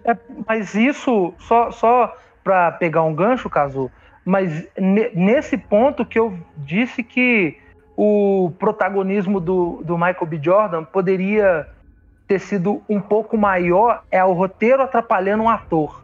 [0.04, 3.90] É, mas isso, só, só para pegar um gancho, Caso,
[4.24, 4.68] mas
[5.14, 7.58] nesse ponto que eu disse que
[7.96, 10.40] o protagonismo do, do Michael B.
[10.42, 11.68] Jordan poderia
[12.32, 16.02] ter sido um pouco maior é o roteiro atrapalhando um ator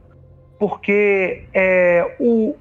[0.59, 2.57] porque é, o,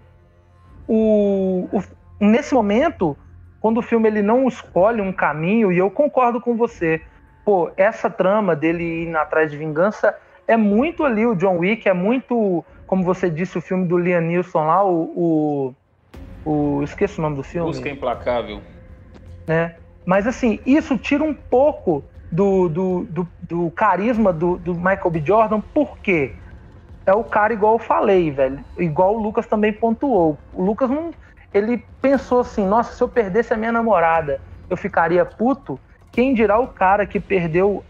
[0.87, 1.83] o, o,
[2.19, 3.17] nesse momento,
[3.59, 7.01] quando o filme ele não escolhe um caminho, e eu concordo com você,
[7.43, 10.15] pô, essa trama dele ir atrás de vingança
[10.47, 14.21] é muito ali o John Wick, é muito, como você disse, o filme do Liam
[14.21, 15.73] Neeson lá, o,
[16.45, 17.67] o, o esqueço o nome do filme.
[17.67, 18.61] Busca Implacável.
[19.45, 19.75] Né?
[20.05, 25.21] Mas assim, isso tira um pouco do, do, do, do carisma do, do Michael B.
[25.25, 26.33] Jordan, por quê?
[27.07, 28.59] é o cara igual eu falei, velho.
[28.77, 30.37] Igual o Lucas também pontuou.
[30.53, 31.11] O Lucas não.
[31.53, 35.79] Ele pensou assim: nossa, se eu perdesse a minha namorada, eu ficaria puto.
[36.11, 37.83] Quem dirá o cara que perdeu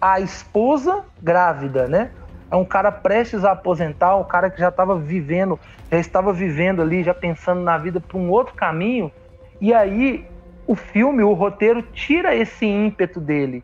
[0.00, 2.10] a esposa grávida, né?
[2.50, 6.80] É um cara prestes a aposentar, um cara que já estava vivendo, já estava vivendo
[6.80, 9.12] ali, já pensando na vida para um outro caminho.
[9.60, 10.26] E aí
[10.66, 13.62] o filme, o roteiro tira esse ímpeto dele,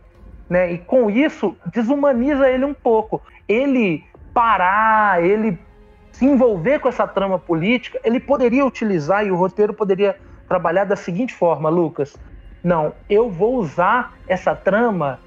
[0.49, 0.73] né?
[0.73, 3.21] E com isso desumaniza ele um pouco.
[3.47, 5.59] Ele parar, ele
[6.13, 10.17] se envolver com essa trama política, ele poderia utilizar e o roteiro poderia
[10.49, 12.17] trabalhar da seguinte forma, Lucas.
[12.63, 15.21] Não, eu vou usar essa trama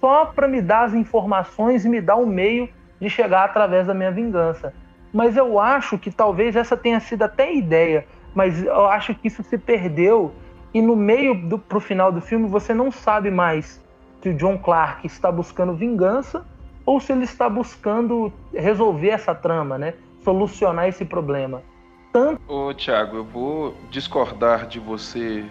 [0.00, 2.68] só para me dar as informações e me dar o um meio
[3.00, 4.72] de chegar através da minha vingança.
[5.12, 8.04] Mas eu acho que talvez essa tenha sido até a ideia,
[8.34, 10.32] mas eu acho que isso se perdeu
[10.74, 13.80] e no meio do pro final do filme você não sabe mais
[14.26, 16.44] se o John Clark está buscando vingança
[16.84, 19.94] ou se ele está buscando resolver essa trama, né?
[20.24, 21.62] Solucionar esse problema.
[22.12, 22.40] Tanto...
[22.48, 25.44] Ô, Thiago, eu vou discordar de você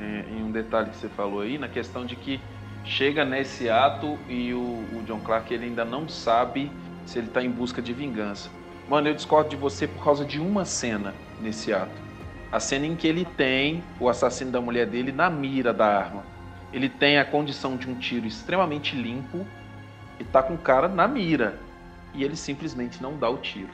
[0.00, 2.40] em um detalhe que você falou aí, na questão de que
[2.82, 6.72] chega nesse ato e o, o John Clark ele ainda não sabe
[7.04, 8.48] se ele está em busca de vingança.
[8.88, 12.02] Mano, eu discordo de você por causa de uma cena nesse ato.
[12.50, 16.33] A cena em que ele tem o assassino da mulher dele na mira da arma.
[16.74, 19.46] Ele tem a condição de um tiro extremamente limpo
[20.18, 21.56] e tá com o cara na mira.
[22.12, 23.70] E ele simplesmente não dá o tiro.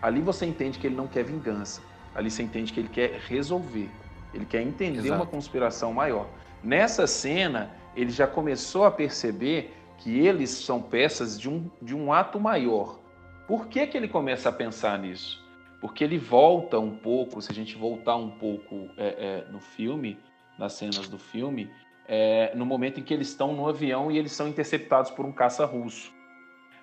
[0.00, 1.82] Ali você entende que ele não quer vingança.
[2.14, 3.90] Ali você entende que ele quer resolver.
[4.32, 5.14] Ele quer entender Exato.
[5.14, 6.28] uma conspiração maior.
[6.62, 12.12] Nessa cena, ele já começou a perceber que eles são peças de um, de um
[12.12, 13.00] ato maior.
[13.48, 15.44] Por que, que ele começa a pensar nisso?
[15.80, 20.18] Porque ele volta um pouco, se a gente voltar um pouco é, é, no filme,
[20.56, 21.68] nas cenas do filme,
[22.06, 25.32] é, no momento em que eles estão no avião e eles são interceptados por um
[25.32, 26.12] caça russo.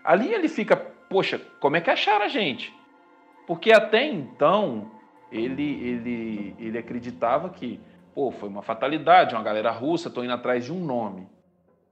[0.03, 2.74] Ali ele fica, poxa, como é que acharam a gente?
[3.45, 4.91] Porque até então
[5.32, 7.80] ele, ele, ele acreditava que,
[8.13, 11.28] pô, foi uma fatalidade, uma galera russa, estou indo atrás de um nome.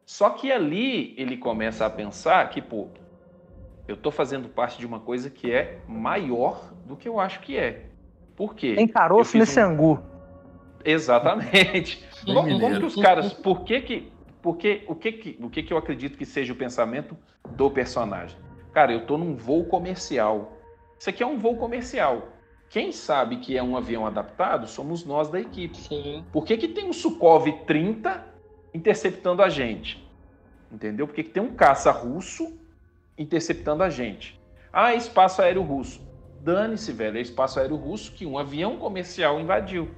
[0.05, 2.87] Só que ali ele começa a pensar que, pô,
[3.87, 7.57] eu estou fazendo parte de uma coisa que é maior do que eu acho que
[7.57, 7.85] é.
[8.35, 8.75] Por quê?
[8.75, 9.63] Tem caroço nesse um...
[9.63, 10.08] angu.
[10.83, 12.03] Exatamente.
[12.25, 13.33] como, como, que os caras.
[13.33, 14.11] Por que que.
[14.41, 17.17] Porque, o que que, o que que eu acredito que seja o pensamento
[17.51, 18.37] do personagem?
[18.71, 20.57] Cara, eu tô num voo comercial.
[20.97, 22.29] Isso aqui é um voo comercial.
[22.69, 25.75] Quem sabe que é um avião adaptado somos nós da equipe.
[25.75, 26.23] Sim.
[26.31, 28.25] Por que, que tem um Sukhov 30
[28.73, 30.07] interceptando a gente?
[30.71, 31.07] Entendeu?
[31.07, 32.57] Porque que tem um caça russo
[33.17, 34.39] interceptando a gente.
[34.71, 35.99] Ah, espaço aéreo russo.
[36.41, 39.89] Dane-se, velho, é espaço aéreo russo que um avião comercial invadiu,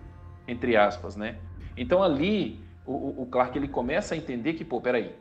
[0.47, 1.39] entre aspas, né?
[1.75, 5.15] Então ali o, o Clark ele começa a entender que, pô, peraí,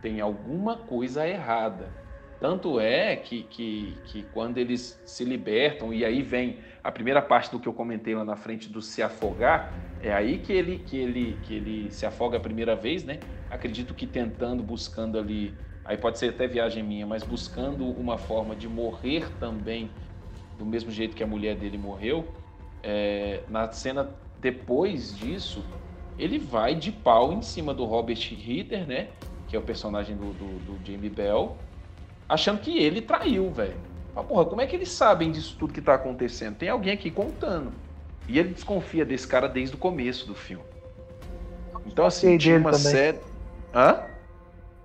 [0.00, 1.94] tem alguma coisa errada.
[2.38, 7.50] Tanto é que, que, que quando eles se libertam, e aí vem a primeira parte
[7.50, 10.98] do que eu comentei lá na frente do se afogar, é aí que ele, que
[10.98, 13.20] ele, que ele se afoga a primeira vez, né?
[13.48, 18.54] Acredito que tentando, buscando ali, aí pode ser até viagem minha, mas buscando uma forma
[18.54, 19.90] de morrer também
[20.58, 22.34] do mesmo jeito que a mulher dele morreu,
[22.82, 25.64] é, na cena depois disso,
[26.18, 29.08] ele vai de pau em cima do Robert Ritter, né?
[29.48, 31.56] Que é o personagem do, do, do Jamie Bell,
[32.28, 33.76] achando que ele traiu, velho.
[34.28, 36.56] Porra, como é que eles sabem disso tudo que tá acontecendo?
[36.56, 37.72] Tem alguém aqui contando.
[38.26, 40.64] E ele desconfia desse cara desde o começo do filme.
[41.84, 43.20] Então, assim, tinha uma série.
[43.74, 44.00] Hã?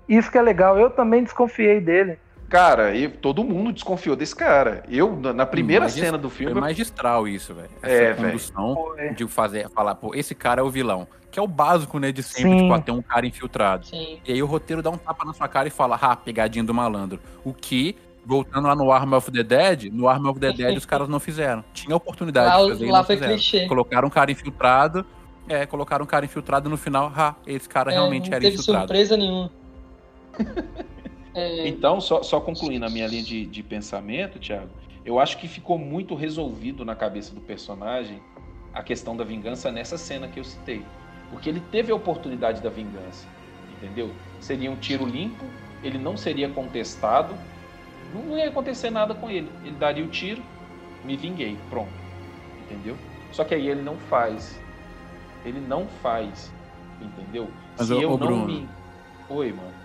[0.08, 2.20] Isso que é legal, eu também desconfiei dele.
[2.52, 4.84] Cara, e todo mundo desconfiou desse cara.
[4.90, 6.52] Eu, na primeira cena do filme.
[6.52, 7.70] É magistral isso, velho.
[7.82, 9.16] Essa é, condução véio.
[9.16, 11.08] de fazer, falar, pô, esse cara é o vilão.
[11.32, 12.68] Que é o básico, né, de sempre, Sim.
[12.68, 13.86] tipo, ter um cara infiltrado.
[13.86, 14.20] Sim.
[14.28, 16.74] E aí o roteiro dá um tapa na sua cara e fala, ah, pegadinha do
[16.74, 17.22] malandro.
[17.42, 17.96] O que,
[18.26, 21.22] voltando lá no Arm of the Dead, no Arm of the Dead os caras não
[21.22, 21.64] fizeram.
[21.74, 23.34] Tinha oportunidade lá, de fazer Lá foi fizeram.
[23.34, 23.66] clichê.
[23.66, 25.06] Colocaram um cara infiltrado,
[25.48, 28.80] é, colocaram um cara infiltrado no final, ah, esse cara é, realmente era infiltrado.
[28.80, 29.50] Não teve surpresa nenhuma.
[31.34, 31.68] É...
[31.68, 34.70] Então, só, só concluindo a minha linha de, de pensamento, Thiago,
[35.06, 38.22] eu acho que ficou muito resolvido na cabeça do personagem
[38.74, 40.84] a questão da vingança nessa cena que eu citei.
[41.30, 43.26] Porque ele teve a oportunidade da vingança,
[43.78, 44.12] entendeu?
[44.40, 45.46] Seria um tiro limpo,
[45.84, 47.34] ele não seria contestado,
[48.14, 49.50] não ia acontecer nada com ele.
[49.64, 50.44] Ele daria o tiro,
[51.04, 51.92] me vinguei, pronto,
[52.66, 52.98] entendeu?
[53.32, 54.60] Só que aí ele não faz.
[55.46, 56.54] Ele não faz,
[57.02, 57.50] entendeu?
[57.78, 58.70] Mas Se eu, eu não Bruno, me.
[59.30, 59.82] Oi, mano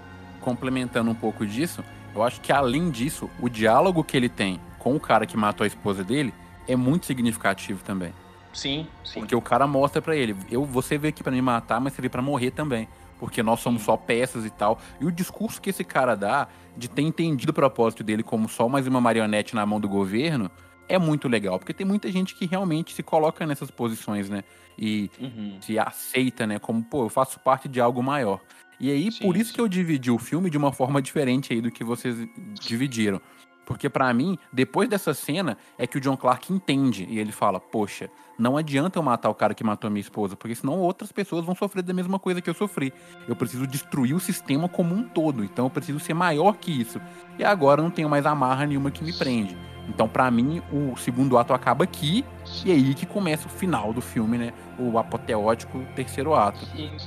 [0.47, 1.85] complementando um pouco disso,
[2.15, 5.65] eu acho que além disso, o diálogo que ele tem com o cara que matou
[5.65, 6.33] a esposa dele
[6.69, 8.13] é muito significativo também.
[8.53, 9.19] Sim, sim.
[9.19, 12.01] Porque o cara mostra para ele, eu você veio aqui para me matar, mas você
[12.01, 12.89] veio para morrer também,
[13.19, 13.87] porque nós somos sim.
[13.87, 14.79] só peças e tal.
[15.01, 18.69] E o discurso que esse cara dá de ter entendido o propósito dele como só
[18.69, 20.49] mais uma marionete na mão do governo
[20.89, 24.45] é muito legal, porque tem muita gente que realmente se coloca nessas posições, né?
[24.79, 25.59] E uhum.
[25.61, 26.61] se aceita, né?
[26.61, 28.41] Como, pô, eu faço parte de algo maior.
[28.79, 29.55] E aí, sim, por isso sim.
[29.55, 32.17] que eu dividi o filme de uma forma diferente aí do que vocês
[32.61, 33.21] dividiram.
[33.67, 37.59] Porque para mim, depois dessa cena, é que o John Clark entende e ele fala:
[37.59, 38.09] Poxa,
[38.39, 41.45] não adianta eu matar o cara que matou a minha esposa, porque senão outras pessoas
[41.45, 42.93] vão sofrer da mesma coisa que eu sofri.
[43.27, 47.01] Eu preciso destruir o sistema como um todo, então eu preciso ser maior que isso.
[47.37, 49.59] E agora não tenho mais amarra nenhuma que me prende.
[49.89, 52.25] Então, para mim, o segundo ato acaba aqui
[52.65, 54.53] e é aí que começa o final do filme, né?
[54.79, 56.67] O apoteótico terceiro ato.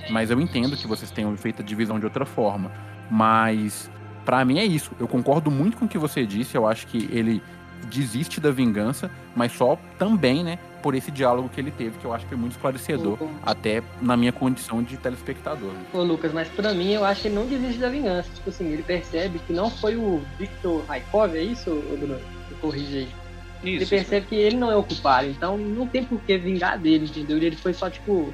[0.09, 2.71] Mas eu entendo que vocês tenham feito a divisão de outra forma.
[3.11, 3.89] Mas
[4.25, 4.91] para mim é isso.
[4.99, 6.55] Eu concordo muito com o que você disse.
[6.55, 7.41] Eu acho que ele
[7.89, 12.13] desiste da vingança, mas só também, né, por esse diálogo que ele teve, que eu
[12.13, 13.29] acho que foi muito esclarecedor, Uhum.
[13.45, 15.71] até na minha condição de telespectador.
[15.71, 15.79] né?
[15.93, 18.29] Ô, Lucas, mas pra mim eu acho que ele não desiste da vingança.
[18.35, 22.17] Tipo assim, ele percebe que não foi o Victor Raikov, é isso, Bruno?
[22.61, 23.07] Corrige aí.
[23.63, 26.77] ele Isso, percebe que ele não é o culpado, então não tem por que vingar
[26.77, 27.37] dele, entendeu?
[27.37, 28.33] Ele foi só, tipo,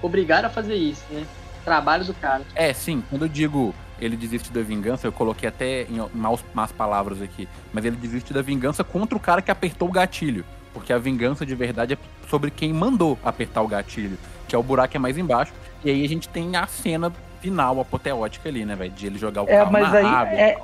[0.00, 1.24] obrigado a fazer isso, né?
[1.64, 2.42] Trabalho do cara.
[2.54, 6.72] É, sim, quando eu digo ele desiste da vingança, eu coloquei até em maus, más
[6.72, 10.44] palavras aqui, mas ele desiste da vingança contra o cara que apertou o gatilho.
[10.74, 11.98] Porque a vingança de verdade é
[12.28, 14.18] sobre quem mandou apertar o gatilho,
[14.48, 15.52] que é o buraco é mais embaixo.
[15.84, 18.90] E aí a gente tem a cena final, apoteótica ali, né, velho?
[18.90, 20.34] De ele jogar o É, carro mas na aí água.
[20.34, 20.58] é,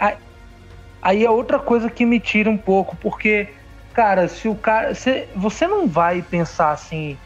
[1.02, 3.48] aí é outra coisa que me tira um pouco, porque,
[3.94, 4.94] cara, se o cara.
[4.94, 7.16] se- você não vai pensar assim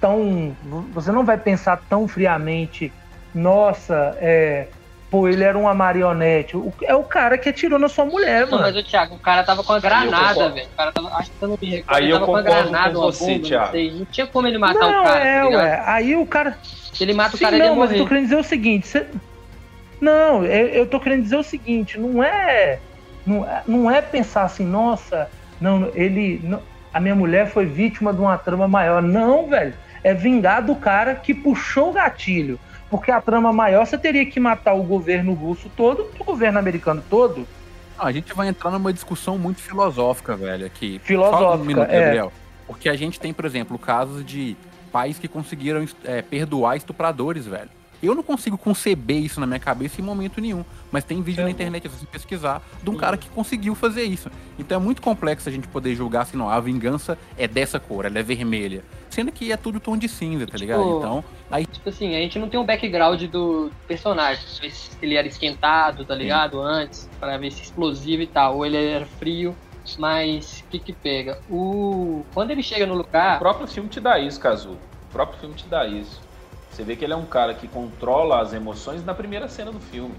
[0.00, 0.56] tão.
[0.92, 2.92] Você não vai pensar tão friamente,
[3.34, 4.68] nossa, é.
[5.10, 6.56] Pô, ele era uma marionete.
[6.56, 8.78] O- É o cara que atirou na sua mulher, Não, mas mano.
[8.78, 10.68] o Thiago, o cara tava com a eu granada, velho.
[10.72, 11.08] O cara tava.
[11.16, 11.96] Acho que eu não me recordo.
[11.98, 13.76] Aí ele eu tava com a granada, com você, bomba, Thiago.
[13.76, 13.98] não.
[13.98, 15.82] Não tinha como ele matar Não, o cara, é, tá ué.
[15.84, 16.56] Aí o cara.
[16.62, 18.02] Se ele mata o Sim, cara, ele ia não, mas eu morrer.
[18.04, 18.86] tô querendo dizer o seguinte.
[18.86, 19.06] cê-
[20.00, 22.78] Não, eu, eu tô querendo dizer o seguinte, não é,
[23.26, 23.62] não é.
[23.66, 25.28] Não é pensar assim, nossa,
[25.60, 26.40] não, ele.
[26.42, 26.62] não-
[26.92, 29.00] a minha mulher foi vítima de uma trama maior.
[29.00, 29.74] Não, velho.
[30.02, 32.58] É vingar do cara que puxou o gatilho.
[32.90, 37.00] Porque a trama maior você teria que matar o governo russo todo o governo americano
[37.08, 37.46] todo.
[37.96, 41.00] Não, a gente vai entrar numa discussão muito filosófica, velho, aqui.
[41.04, 42.00] Filosófica, Só um minuto, é.
[42.04, 42.32] Gabriel.
[42.66, 44.56] Porque a gente tem, por exemplo, casos de
[44.90, 47.68] pais que conseguiram é, perdoar estupradores, velho.
[48.02, 50.64] Eu não consigo conceber isso na minha cabeça em momento nenhum.
[50.90, 54.30] Mas tem vídeo na internet, se você pesquisar, de um cara que conseguiu fazer isso.
[54.58, 58.04] Então é muito complexo a gente poder julgar assim, não, a vingança é dessa cor,
[58.04, 58.82] ela é vermelha.
[59.10, 60.82] Sendo que é tudo tom de cinza, tá ligado?
[60.82, 64.44] Tipo, Então, aí Tipo assim, a gente não tem um background do personagem.
[64.44, 66.60] Pra ver se ele era esquentado, tá ligado?
[66.60, 68.56] Antes, pra ver se explosivo e tal.
[68.56, 69.54] Ou ele era frio.
[69.98, 71.40] Mas o que que pega?
[71.50, 72.24] O...
[72.32, 73.38] Quando ele chega no O lugar.
[73.40, 74.72] próprio filme te dá isso, Kazu.
[74.72, 76.20] O próprio filme te dá isso.
[76.80, 79.78] Você vê que ele é um cara que controla as emoções na primeira cena do
[79.78, 80.14] filme.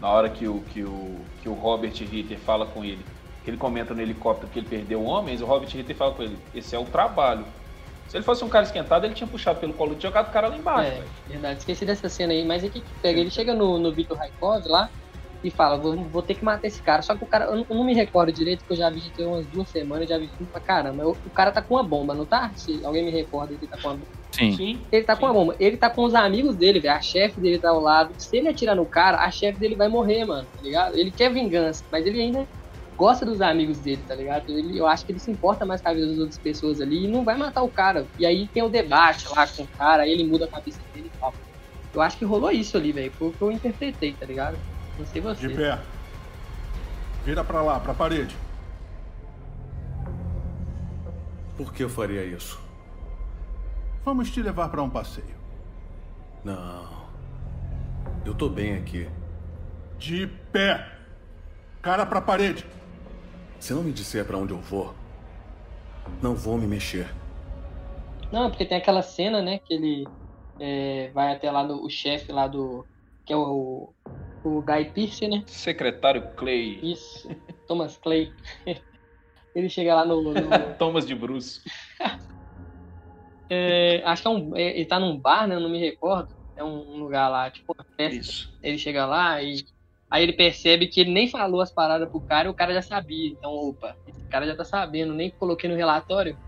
[0.00, 3.04] Na hora que o, que o, que o Robert Ritter fala com ele,
[3.42, 6.38] que ele comenta no helicóptero que ele perdeu homens, o Robert Ritter fala com ele,
[6.54, 7.44] esse é o trabalho.
[8.06, 10.46] Se ele fosse um cara esquentado, ele tinha puxado pelo colo e jogado o cara
[10.46, 10.92] lá embaixo.
[10.92, 11.10] É, velho.
[11.26, 13.18] verdade, esqueci dessa cena aí, mas o que pega?
[13.18, 14.88] Ele chega no, no Vitor Raikov lá
[15.42, 17.02] e fala, vou, vou ter que matar esse cara.
[17.02, 19.10] Só que o cara, eu não, eu não me recordo direito, porque eu já vi
[19.10, 21.02] tem umas duas semanas, já vi filme pra caramba.
[21.02, 22.52] Eu- o cara tá com uma bomba, não tá?
[22.54, 24.23] Se alguém me recorda que tá com uma bomba.
[24.34, 24.56] Sim.
[24.56, 24.80] Sim.
[24.90, 25.20] Ele tá Sim.
[25.20, 25.56] com uma bomba.
[25.58, 26.94] Ele tá com os amigos dele, velho.
[26.94, 28.12] A chefe dele tá ao lado.
[28.18, 30.96] Se ele atirar no cara, a chefe dele vai morrer, mano, tá ligado?
[30.96, 32.46] Ele quer vingança, mas ele ainda
[32.96, 34.50] gosta dos amigos dele, tá ligado?
[34.50, 37.04] Ele, eu acho que ele se importa mais com a vida das outras pessoas ali
[37.04, 38.06] e não vai matar o cara.
[38.18, 41.10] E aí tem o debate lá com o cara, aí ele muda a cabeça dele
[41.14, 41.32] e tal.
[41.92, 43.12] Eu acho que rolou isso ali, velho.
[43.12, 44.58] Foi o que eu interpretei, tá ligado?
[44.98, 45.46] Não sei você.
[45.46, 45.78] De pé.
[47.24, 48.36] Vira pra lá, pra parede.
[51.56, 52.63] Por que eu faria isso?
[54.04, 55.34] Vamos te levar pra um passeio.
[56.44, 57.04] Não.
[58.24, 59.08] Eu tô bem aqui.
[59.98, 60.86] De pé.
[61.80, 62.66] Cara pra parede.
[63.58, 64.94] Se não me disser pra onde eu vou,
[66.22, 67.08] não vou me mexer.
[68.30, 70.06] Não, porque tem aquela cena, né, que ele
[70.60, 72.84] é, vai até lá do o chefe lá do.
[73.24, 73.92] que é o.
[74.44, 75.42] o Guy Pearce, né?
[75.46, 76.78] Secretário Clay.
[76.82, 77.30] Isso,
[77.66, 78.32] Thomas Clay.
[79.54, 80.20] Ele chega lá no.
[80.22, 80.34] no-
[80.78, 81.62] Thomas de Bruce.
[83.48, 84.56] é, acho que é um.
[84.56, 85.54] é, ele tá num bar, né?
[85.54, 86.34] Eu não me recordo.
[86.56, 88.20] É um lugar lá, tipo uma festa.
[88.20, 88.58] Isso.
[88.62, 89.64] Ele chega lá e.
[90.10, 92.82] Aí ele percebe que ele nem falou as paradas pro cara e o cara já
[92.82, 93.30] sabia.
[93.30, 96.38] Então, opa, esse cara já tá sabendo, nem coloquei no relatório.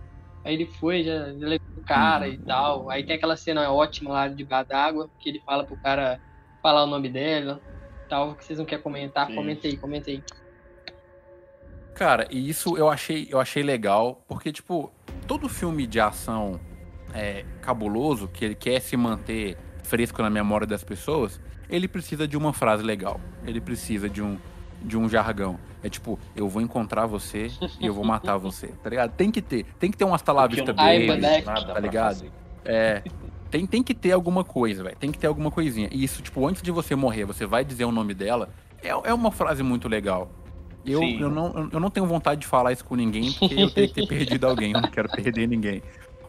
[0.45, 2.89] Aí ele foi, já, já levou o cara e tal.
[2.89, 6.21] Aí tem aquela cena ótima lá de bar d'água, que ele fala pro cara
[6.63, 7.61] falar o nome dela.
[8.09, 9.35] Tal, que vocês não querem comentar, Sim.
[9.35, 10.23] comenta aí, comenta aí.
[11.93, 14.93] Cara, e isso eu achei, eu achei legal, porque, tipo,
[15.27, 16.61] todo filme de ação
[17.17, 22.37] é, cabuloso, que ele quer se manter fresco na memória das pessoas, ele precisa de
[22.37, 23.21] uma frase legal.
[23.45, 24.37] Ele precisa de um,
[24.83, 25.59] de um jargão.
[25.83, 27.51] É tipo, eu vou encontrar você
[27.81, 29.13] e eu vou matar você, tá ligado?
[29.13, 29.65] Tem que ter.
[29.79, 31.47] Tem que ter um hasta lá Porque eu vista não tenho Ai, baby, moleque.
[31.47, 32.25] nada tá ligado?
[32.65, 33.03] É.
[33.51, 34.97] Tem, tem que ter alguma coisa, velho.
[34.97, 35.89] Tem que ter alguma coisinha.
[35.93, 38.51] E isso, tipo, antes de você morrer, você vai dizer o nome dela.
[38.83, 40.29] É, é uma frase muito legal.
[40.85, 41.21] Eu, Sim.
[41.21, 43.95] eu, não, eu não tenho vontade de falar isso com ninguém, porque eu teria que
[43.95, 44.73] ter perdido alguém.
[44.73, 45.83] Eu não quero perder ninguém.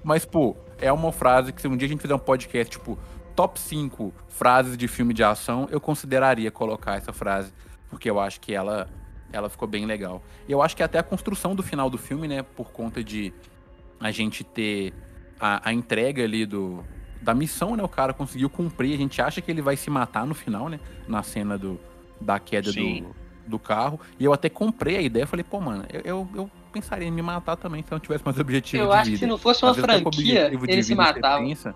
[0.03, 2.97] Mas, pô, é uma frase que se um dia a gente fizer um podcast, tipo,
[3.35, 7.53] top 5 frases de filme de ação, eu consideraria colocar essa frase.
[7.89, 8.89] Porque eu acho que ela,
[9.31, 10.21] ela ficou bem legal.
[10.47, 13.33] E eu acho que até a construção do final do filme, né, por conta de
[13.99, 14.93] a gente ter
[15.39, 16.83] a, a entrega ali do,
[17.21, 17.83] da missão, né?
[17.83, 18.93] O cara conseguiu cumprir.
[18.93, 20.79] A gente acha que ele vai se matar no final, né?
[21.07, 21.79] Na cena do,
[22.19, 23.03] da queda Sim.
[23.03, 23.15] do,
[23.51, 23.99] do carro.
[24.19, 25.27] E eu até comprei a ideia.
[25.27, 28.23] Falei, pô, mano, eu, eu, eu pensaria em me matar também se eu não tivesse
[28.23, 29.15] mais objetivo Eu de acho vida.
[29.15, 31.43] que se não fosse uma Às franquia, ele se matava.
[31.43, 31.75] pensa-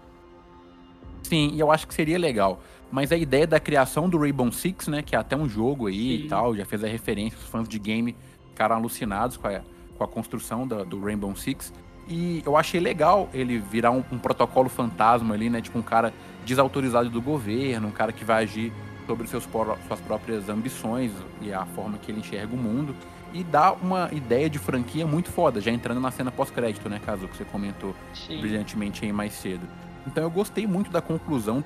[1.23, 2.61] Sim, e eu acho que seria legal.
[2.91, 6.17] Mas a ideia da criação do Rainbow Six, né, que é até um jogo aí
[6.19, 6.25] Sim.
[6.25, 8.15] e tal, já fez a referência, os fãs de game
[8.49, 9.61] ficaram alucinados com a,
[9.97, 11.73] com a construção da- do Rainbow Six.
[12.07, 16.13] E eu achei legal ele virar um, um protocolo fantasma ali, né, tipo um cara
[16.45, 18.73] desautorizado do governo, um cara que vai agir
[19.07, 19.47] sobre seus,
[19.87, 22.93] suas próprias ambições e a forma que ele enxerga o mundo.
[23.33, 27.27] E dá uma ideia de franquia muito foda, já entrando na cena pós-crédito, né, Caso,
[27.27, 28.41] que você comentou Sim.
[28.41, 29.65] brilhantemente aí mais cedo.
[30.05, 31.63] Então eu gostei muito da conclusão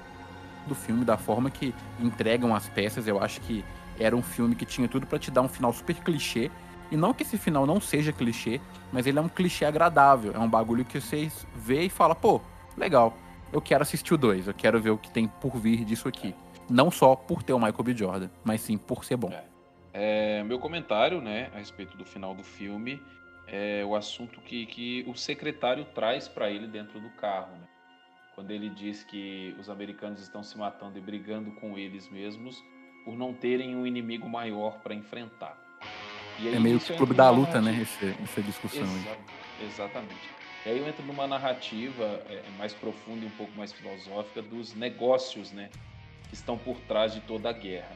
[0.67, 3.07] do filme, da forma que entregam as peças.
[3.07, 3.63] Eu acho que
[3.99, 6.51] era um filme que tinha tudo pra te dar um final super clichê.
[6.91, 8.61] E não que esse final não seja clichê,
[8.91, 10.33] mas ele é um clichê agradável.
[10.35, 12.41] É um bagulho que vocês vê e fala, pô,
[12.77, 13.17] legal,
[13.51, 16.35] eu quero assistir o 2, eu quero ver o que tem por vir disso aqui.
[16.69, 17.95] Não só por ter o Michael B.
[17.95, 19.29] Jordan, mas sim por ser bom.
[19.31, 19.43] É,
[20.45, 23.01] meu comentário, né, a respeito do final do filme
[23.47, 27.67] é o assunto que, que o secretário traz para ele dentro do carro, né?
[28.33, 32.63] Quando ele diz que os americanos estão se matando e brigando com eles mesmos
[33.05, 35.57] por não terem um inimigo maior para enfrentar.
[36.37, 37.79] Aí É meio que entra clube da luta, né?
[37.81, 38.99] Esse, essa discussão aí.
[38.99, 39.17] Exa-
[39.61, 40.29] exatamente.
[40.65, 44.73] E aí eu entro numa narrativa é, mais profunda e um pouco mais filosófica dos
[44.73, 45.69] negócios, né?
[46.27, 47.95] Que estão por trás de toda a guerra.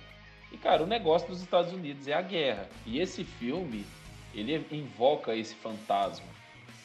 [0.52, 2.68] E, cara, o negócio dos Estados Unidos é a guerra.
[2.86, 3.86] E esse filme,
[4.34, 6.28] ele invoca esse fantasma.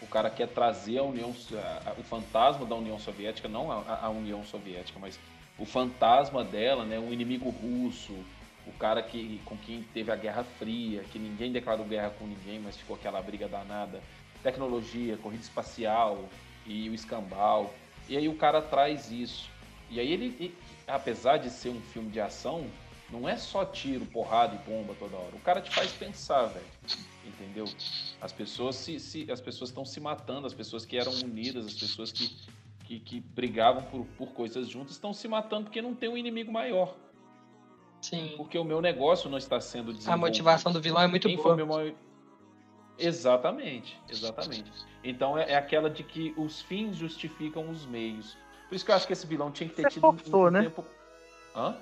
[0.03, 4.45] O cara quer trazer a União, o fantasma da União Soviética, não a, a União
[4.45, 5.19] Soviética, mas
[5.59, 6.99] o fantasma dela, né?
[6.99, 8.13] Um inimigo russo,
[8.67, 12.59] o cara que, com quem teve a Guerra Fria, que ninguém declarou guerra com ninguém,
[12.59, 14.03] mas ficou aquela briga danada.
[14.43, 16.29] Tecnologia, corrida espacial
[16.67, 17.73] e o escambau.
[18.09, 19.49] E aí o cara traz isso.
[19.91, 20.55] E aí ele,
[20.87, 22.67] apesar de ser um filme de ação,
[23.15, 25.35] não é só tiro, porrada e bomba toda hora.
[25.35, 26.67] O cara te faz pensar, velho.
[27.25, 27.65] Entendeu?
[28.21, 31.75] As pessoas se, se- as pessoas estão se matando, as pessoas que eram unidas, as
[31.75, 32.37] pessoas que,
[32.85, 36.53] que, que brigavam por, por coisas juntas estão se matando porque não tem um inimigo
[36.53, 36.95] maior.
[38.03, 38.35] Sim.
[38.37, 40.21] Porque o meu negócio não está sendo A desenvolvido.
[40.27, 41.57] motivação do vilão é muito Quem foi boa.
[41.57, 41.95] meu maior-
[42.99, 44.71] Exatamente, exatamente.
[45.03, 48.37] Então é, é aquela de que os fins justificam os meios.
[48.69, 50.51] Por isso que eu acho que esse vilão tinha que ter Você tido forçou, um
[50.51, 50.63] né?
[50.63, 50.85] tempo.
[51.57, 51.77] Hã?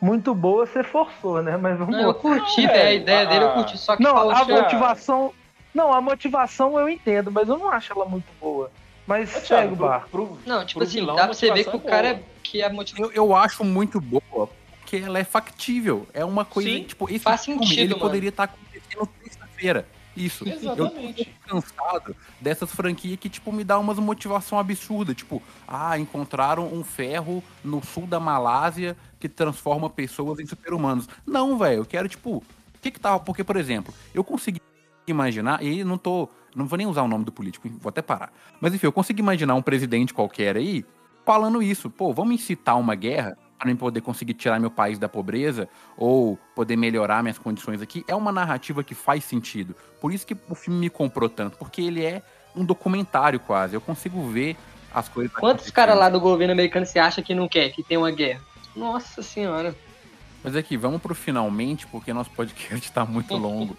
[0.00, 1.56] Muito boa, você forçou, né?
[1.56, 2.88] Mas vamos Não, eu curti, Não, velho.
[2.88, 3.76] A ideia dele eu curti.
[3.78, 4.62] Só que Não, a Thiago.
[4.62, 5.32] motivação.
[5.74, 8.70] Não, a motivação eu entendo, mas eu não acho ela muito boa.
[9.06, 10.08] Mas Thiago, segue o pro- bar.
[10.10, 12.20] pro- Não, tipo assim, vilão, dá pra você ver que o é cara boa.
[12.20, 12.38] é.
[12.42, 13.10] Que a motivação.
[13.12, 14.48] Eu, eu acho muito boa,
[14.80, 16.06] porque ela é factível.
[16.14, 18.00] É uma coisa, Sim, tipo, esse faz filme, sentido, ele mano.
[18.00, 19.86] poderia estar acontecendo terça-feira.
[20.18, 20.48] Isso.
[20.48, 21.20] Exatamente.
[21.20, 25.14] Eu tô cansado dessas franquias que, tipo, me dá umas motivação absurda.
[25.14, 31.08] Tipo, ah, encontraram um ferro no sul da Malásia que transforma pessoas em super-humanos.
[31.26, 32.44] Não, velho, eu quero, tipo, o
[32.80, 33.20] que que tava...
[33.20, 34.60] Porque, por exemplo, eu consegui
[35.06, 36.28] imaginar, e não tô...
[36.54, 38.32] Não vou nem usar o nome do político, vou até parar.
[38.60, 40.84] Mas, enfim, eu consigo imaginar um presidente qualquer aí
[41.24, 41.88] falando isso.
[41.90, 46.38] Pô, vamos incitar uma guerra para eu poder conseguir tirar meu país da pobreza ou
[46.54, 48.04] poder melhorar minhas condições aqui.
[48.06, 49.74] É uma narrativa que faz sentido.
[50.00, 52.22] Por isso que o filme me comprou tanto, porque ele é
[52.54, 53.74] um documentário quase.
[53.74, 54.56] Eu consigo ver
[54.94, 55.32] as coisas.
[55.32, 58.40] Quantos caras lá do governo americano você acha que não quer que tenha uma guerra?
[58.76, 59.74] Nossa senhora.
[60.42, 63.76] Mas aqui, vamos pro finalmente, porque nosso podcast tá muito longo.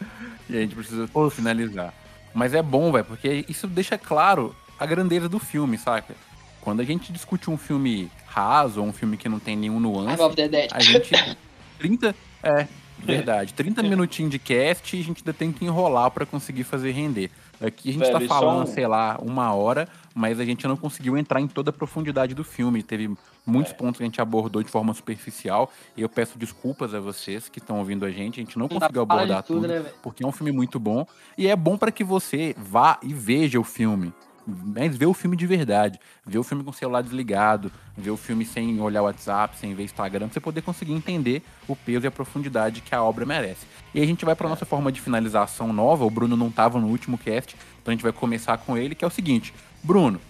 [0.50, 1.36] e a gente precisa Nossa.
[1.36, 1.94] finalizar.
[2.34, 6.16] Mas é bom, velho, porque isso deixa claro a grandeza do filme, saca?
[6.60, 10.20] Quando a gente discute um filme raso, ou um filme que não tem nenhum nuance,
[10.20, 10.70] Arm of the Dead.
[10.72, 11.10] a gente.
[11.78, 12.14] 30.
[12.42, 12.66] É,
[12.98, 13.54] verdade.
[13.54, 17.30] 30 minutinhos de cast e a gente ainda tem que enrolar pra conseguir fazer render.
[17.64, 20.66] Aqui a gente Velho, tá e só falando, sei lá, uma hora, mas a gente
[20.66, 22.82] não conseguiu entrar em toda a profundidade do filme.
[22.82, 23.14] Teve
[23.46, 23.76] muitos É.
[23.76, 25.72] pontos que a gente abordou de forma superficial.
[25.96, 28.40] E eu peço desculpas a vocês que estão ouvindo a gente.
[28.40, 29.94] A gente não Não conseguiu abordar tudo, tudo, né, velho?
[30.02, 31.06] porque é um filme muito bom.
[31.38, 34.12] E é bom pra que você vá e veja o filme.
[34.46, 35.98] Mas vê o filme de verdade.
[36.26, 37.72] Vê o filme com o celular desligado.
[37.96, 41.42] Vê o filme sem olhar o WhatsApp, sem ver Instagram, pra você poder conseguir entender
[41.66, 43.66] o peso e a profundidade que a obra merece.
[43.94, 46.04] E a gente vai pra nossa forma de finalização nova.
[46.04, 49.04] O Bruno não tava no último cast, então a gente vai começar com ele, que
[49.04, 49.54] é o seguinte.
[49.82, 50.20] Bruno,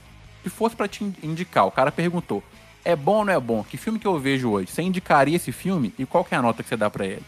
[0.42, 2.42] se fosse pra te indicar, o cara perguntou,
[2.84, 3.64] é bom ou não é bom?
[3.64, 4.70] Que filme que eu vejo hoje?
[4.70, 5.94] Você indicaria esse filme?
[5.98, 7.22] E qual que é a nota que você dá pra ele?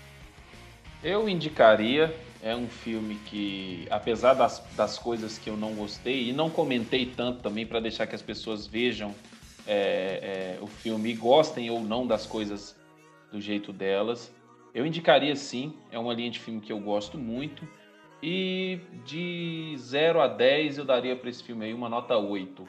[1.03, 2.15] Eu indicaria,
[2.47, 7.05] é um filme que, apesar das, das coisas que eu não gostei, e não comentei
[7.05, 9.13] tanto também para deixar que as pessoas vejam
[9.67, 12.77] é, é, o filme e gostem ou não das coisas
[13.33, 14.33] do jeito delas,
[14.73, 17.67] eu indicaria sim, é uma linha de filme que eu gosto muito.
[18.23, 22.67] E de 0 a 10 eu daria para esse filme aí uma nota 8.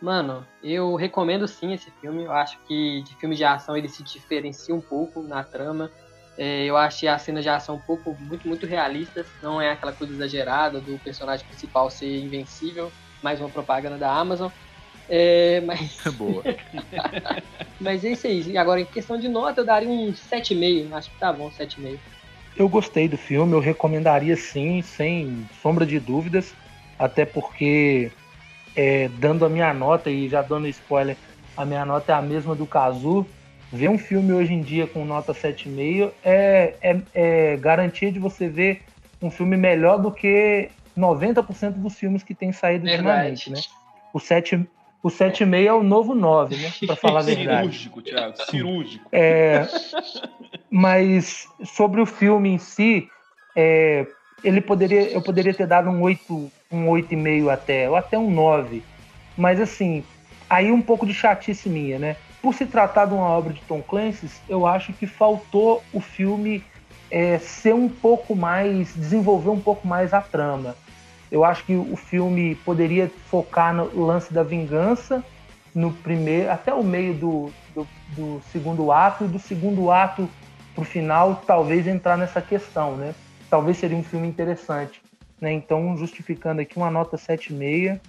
[0.00, 2.24] Mano, eu recomendo sim esse filme.
[2.24, 5.90] Eu acho que de filme de ação ele se diferencia um pouco na trama.
[6.36, 9.26] É, eu achei a cena de ação um pouco, muito, muito realistas.
[9.42, 12.90] Não é aquela coisa exagerada do personagem principal ser invencível.
[13.22, 14.50] Mais uma propaganda da Amazon.
[15.08, 15.98] É, mas...
[16.16, 16.42] Boa.
[17.80, 18.42] mas é isso aí.
[18.42, 20.92] E agora, em questão de nota, eu daria um 7,5.
[20.92, 21.98] Acho que tá bom, 7,5.
[22.56, 26.54] Eu gostei do filme, eu recomendaria sim, sem sombra de dúvidas.
[26.98, 28.10] Até porque,
[28.76, 31.16] é, dando a minha nota e já dando spoiler,
[31.56, 33.26] a minha nota é a mesma do Kazu.
[33.72, 38.46] Ver um filme hoje em dia com nota 7,5 é, é, é garantia de você
[38.46, 38.82] ver
[39.20, 43.58] um filme melhor do que 90% dos filmes que tem saído ultimamente, né?
[44.12, 44.68] O 7,
[45.02, 46.70] o 7,5 é o novo 9, né?
[46.86, 47.60] Para falar a verdade.
[47.60, 49.08] Cirúrgico, Thiago, cirúrgico.
[49.10, 49.66] É,
[50.70, 53.08] mas sobre o filme em si,
[53.56, 54.06] é,
[54.44, 58.82] ele poderia, eu poderia ter dado um 8, um 8,5 até, ou até um 9.
[59.34, 60.04] Mas assim,
[60.50, 62.16] aí um pouco de chatice minha, né?
[62.42, 66.64] Por se tratar de uma obra de Tom Clancy, eu acho que faltou o filme
[67.08, 70.74] é, ser um pouco mais, desenvolver um pouco mais a trama.
[71.30, 75.24] Eu acho que o filme poderia focar no lance da vingança
[75.74, 80.28] no primeiro, até o meio do, do, do segundo ato, e do segundo ato
[80.74, 83.14] para o final, talvez entrar nessa questão, né?
[83.48, 85.00] Talvez seria um filme interessante.
[85.40, 85.52] Né?
[85.52, 88.00] Então, justificando aqui uma nota 7,5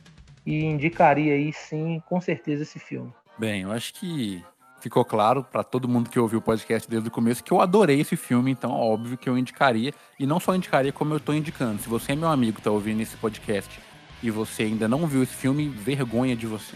[0.45, 3.13] e indicaria aí sim, com certeza, esse filme.
[3.37, 4.43] Bem, eu acho que
[4.79, 8.01] ficou claro para todo mundo que ouviu o podcast desde o começo que eu adorei
[8.01, 9.93] esse filme, então óbvio que eu indicaria.
[10.19, 11.81] E não só indicaria, como eu estou indicando.
[11.81, 13.79] Se você é meu amigo está ouvindo esse podcast
[14.21, 16.75] e você ainda não viu esse filme, vergonha de você.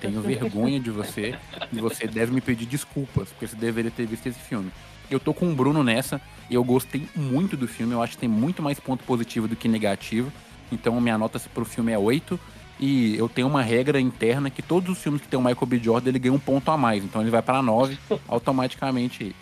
[0.00, 1.38] Tenho vergonha de você
[1.72, 4.70] e você deve me pedir desculpas, porque você deveria ter visto esse filme.
[5.10, 8.28] Eu tô com o Bruno nessa, eu gostei muito do filme, eu acho que tem
[8.28, 10.32] muito mais ponto positivo do que negativo.
[10.70, 12.40] Então minha nota pro filme é 8.
[12.84, 15.78] E eu tenho uma regra interna que todos os filmes que tem o Michael B.
[15.78, 17.04] Jordan, ele ganha um ponto a mais.
[17.04, 19.36] Então ele vai para 9 automaticamente.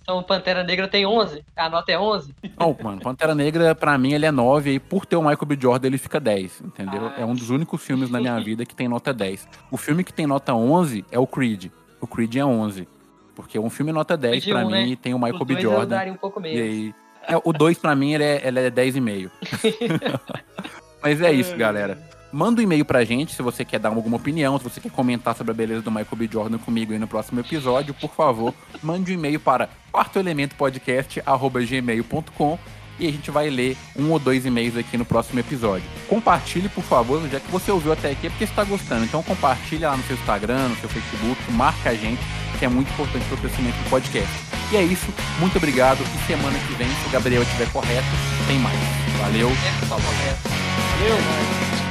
[0.00, 1.44] Então Pantera Negra tem 11?
[1.54, 2.34] A nota é 11?
[2.58, 4.72] Não, mano, Pantera Negra, pra mim, ele é 9.
[4.72, 5.58] E por ter o Michael B.
[5.60, 7.08] Jordan, ele fica 10, entendeu?
[7.08, 7.20] Ah.
[7.20, 9.46] É um dos únicos filmes na minha vida que tem nota 10.
[9.70, 11.66] O filme que tem nota 11 é o Creed.
[12.00, 12.88] O Creed é 11.
[13.36, 14.96] Porque um filme nota 10 pra um, mim né?
[14.96, 15.60] tem o Michael B.
[15.60, 16.12] Jordan.
[16.12, 16.94] Um pouco e aí,
[17.28, 19.30] é, o 2 pra mim ele é, ele é 10,5.
[21.02, 21.98] Mas é isso, galera.
[22.32, 25.34] Manda um e-mail pra gente se você quer dar alguma opinião, se você quer comentar
[25.34, 26.28] sobre a beleza do Michael B.
[26.30, 32.58] Jordan comigo aí no próximo episódio, por favor, mande um e-mail para quartoelementopodcast.gmail.com
[33.00, 35.88] e a gente vai ler um ou dois e-mails aqui no próximo episódio.
[36.06, 39.04] Compartilhe, por favor, já que você ouviu até aqui é porque está gostando.
[39.04, 42.20] Então compartilha lá no seu Instagram, no seu Facebook, marca a gente,
[42.58, 44.32] que é muito importante para o crescimento do podcast.
[44.70, 48.08] E é isso, muito obrigado e semana que vem, se o Gabriel estiver correto,
[48.46, 48.78] tem mais.
[49.18, 49.48] Valeu.
[49.48, 51.89] É, Valeu.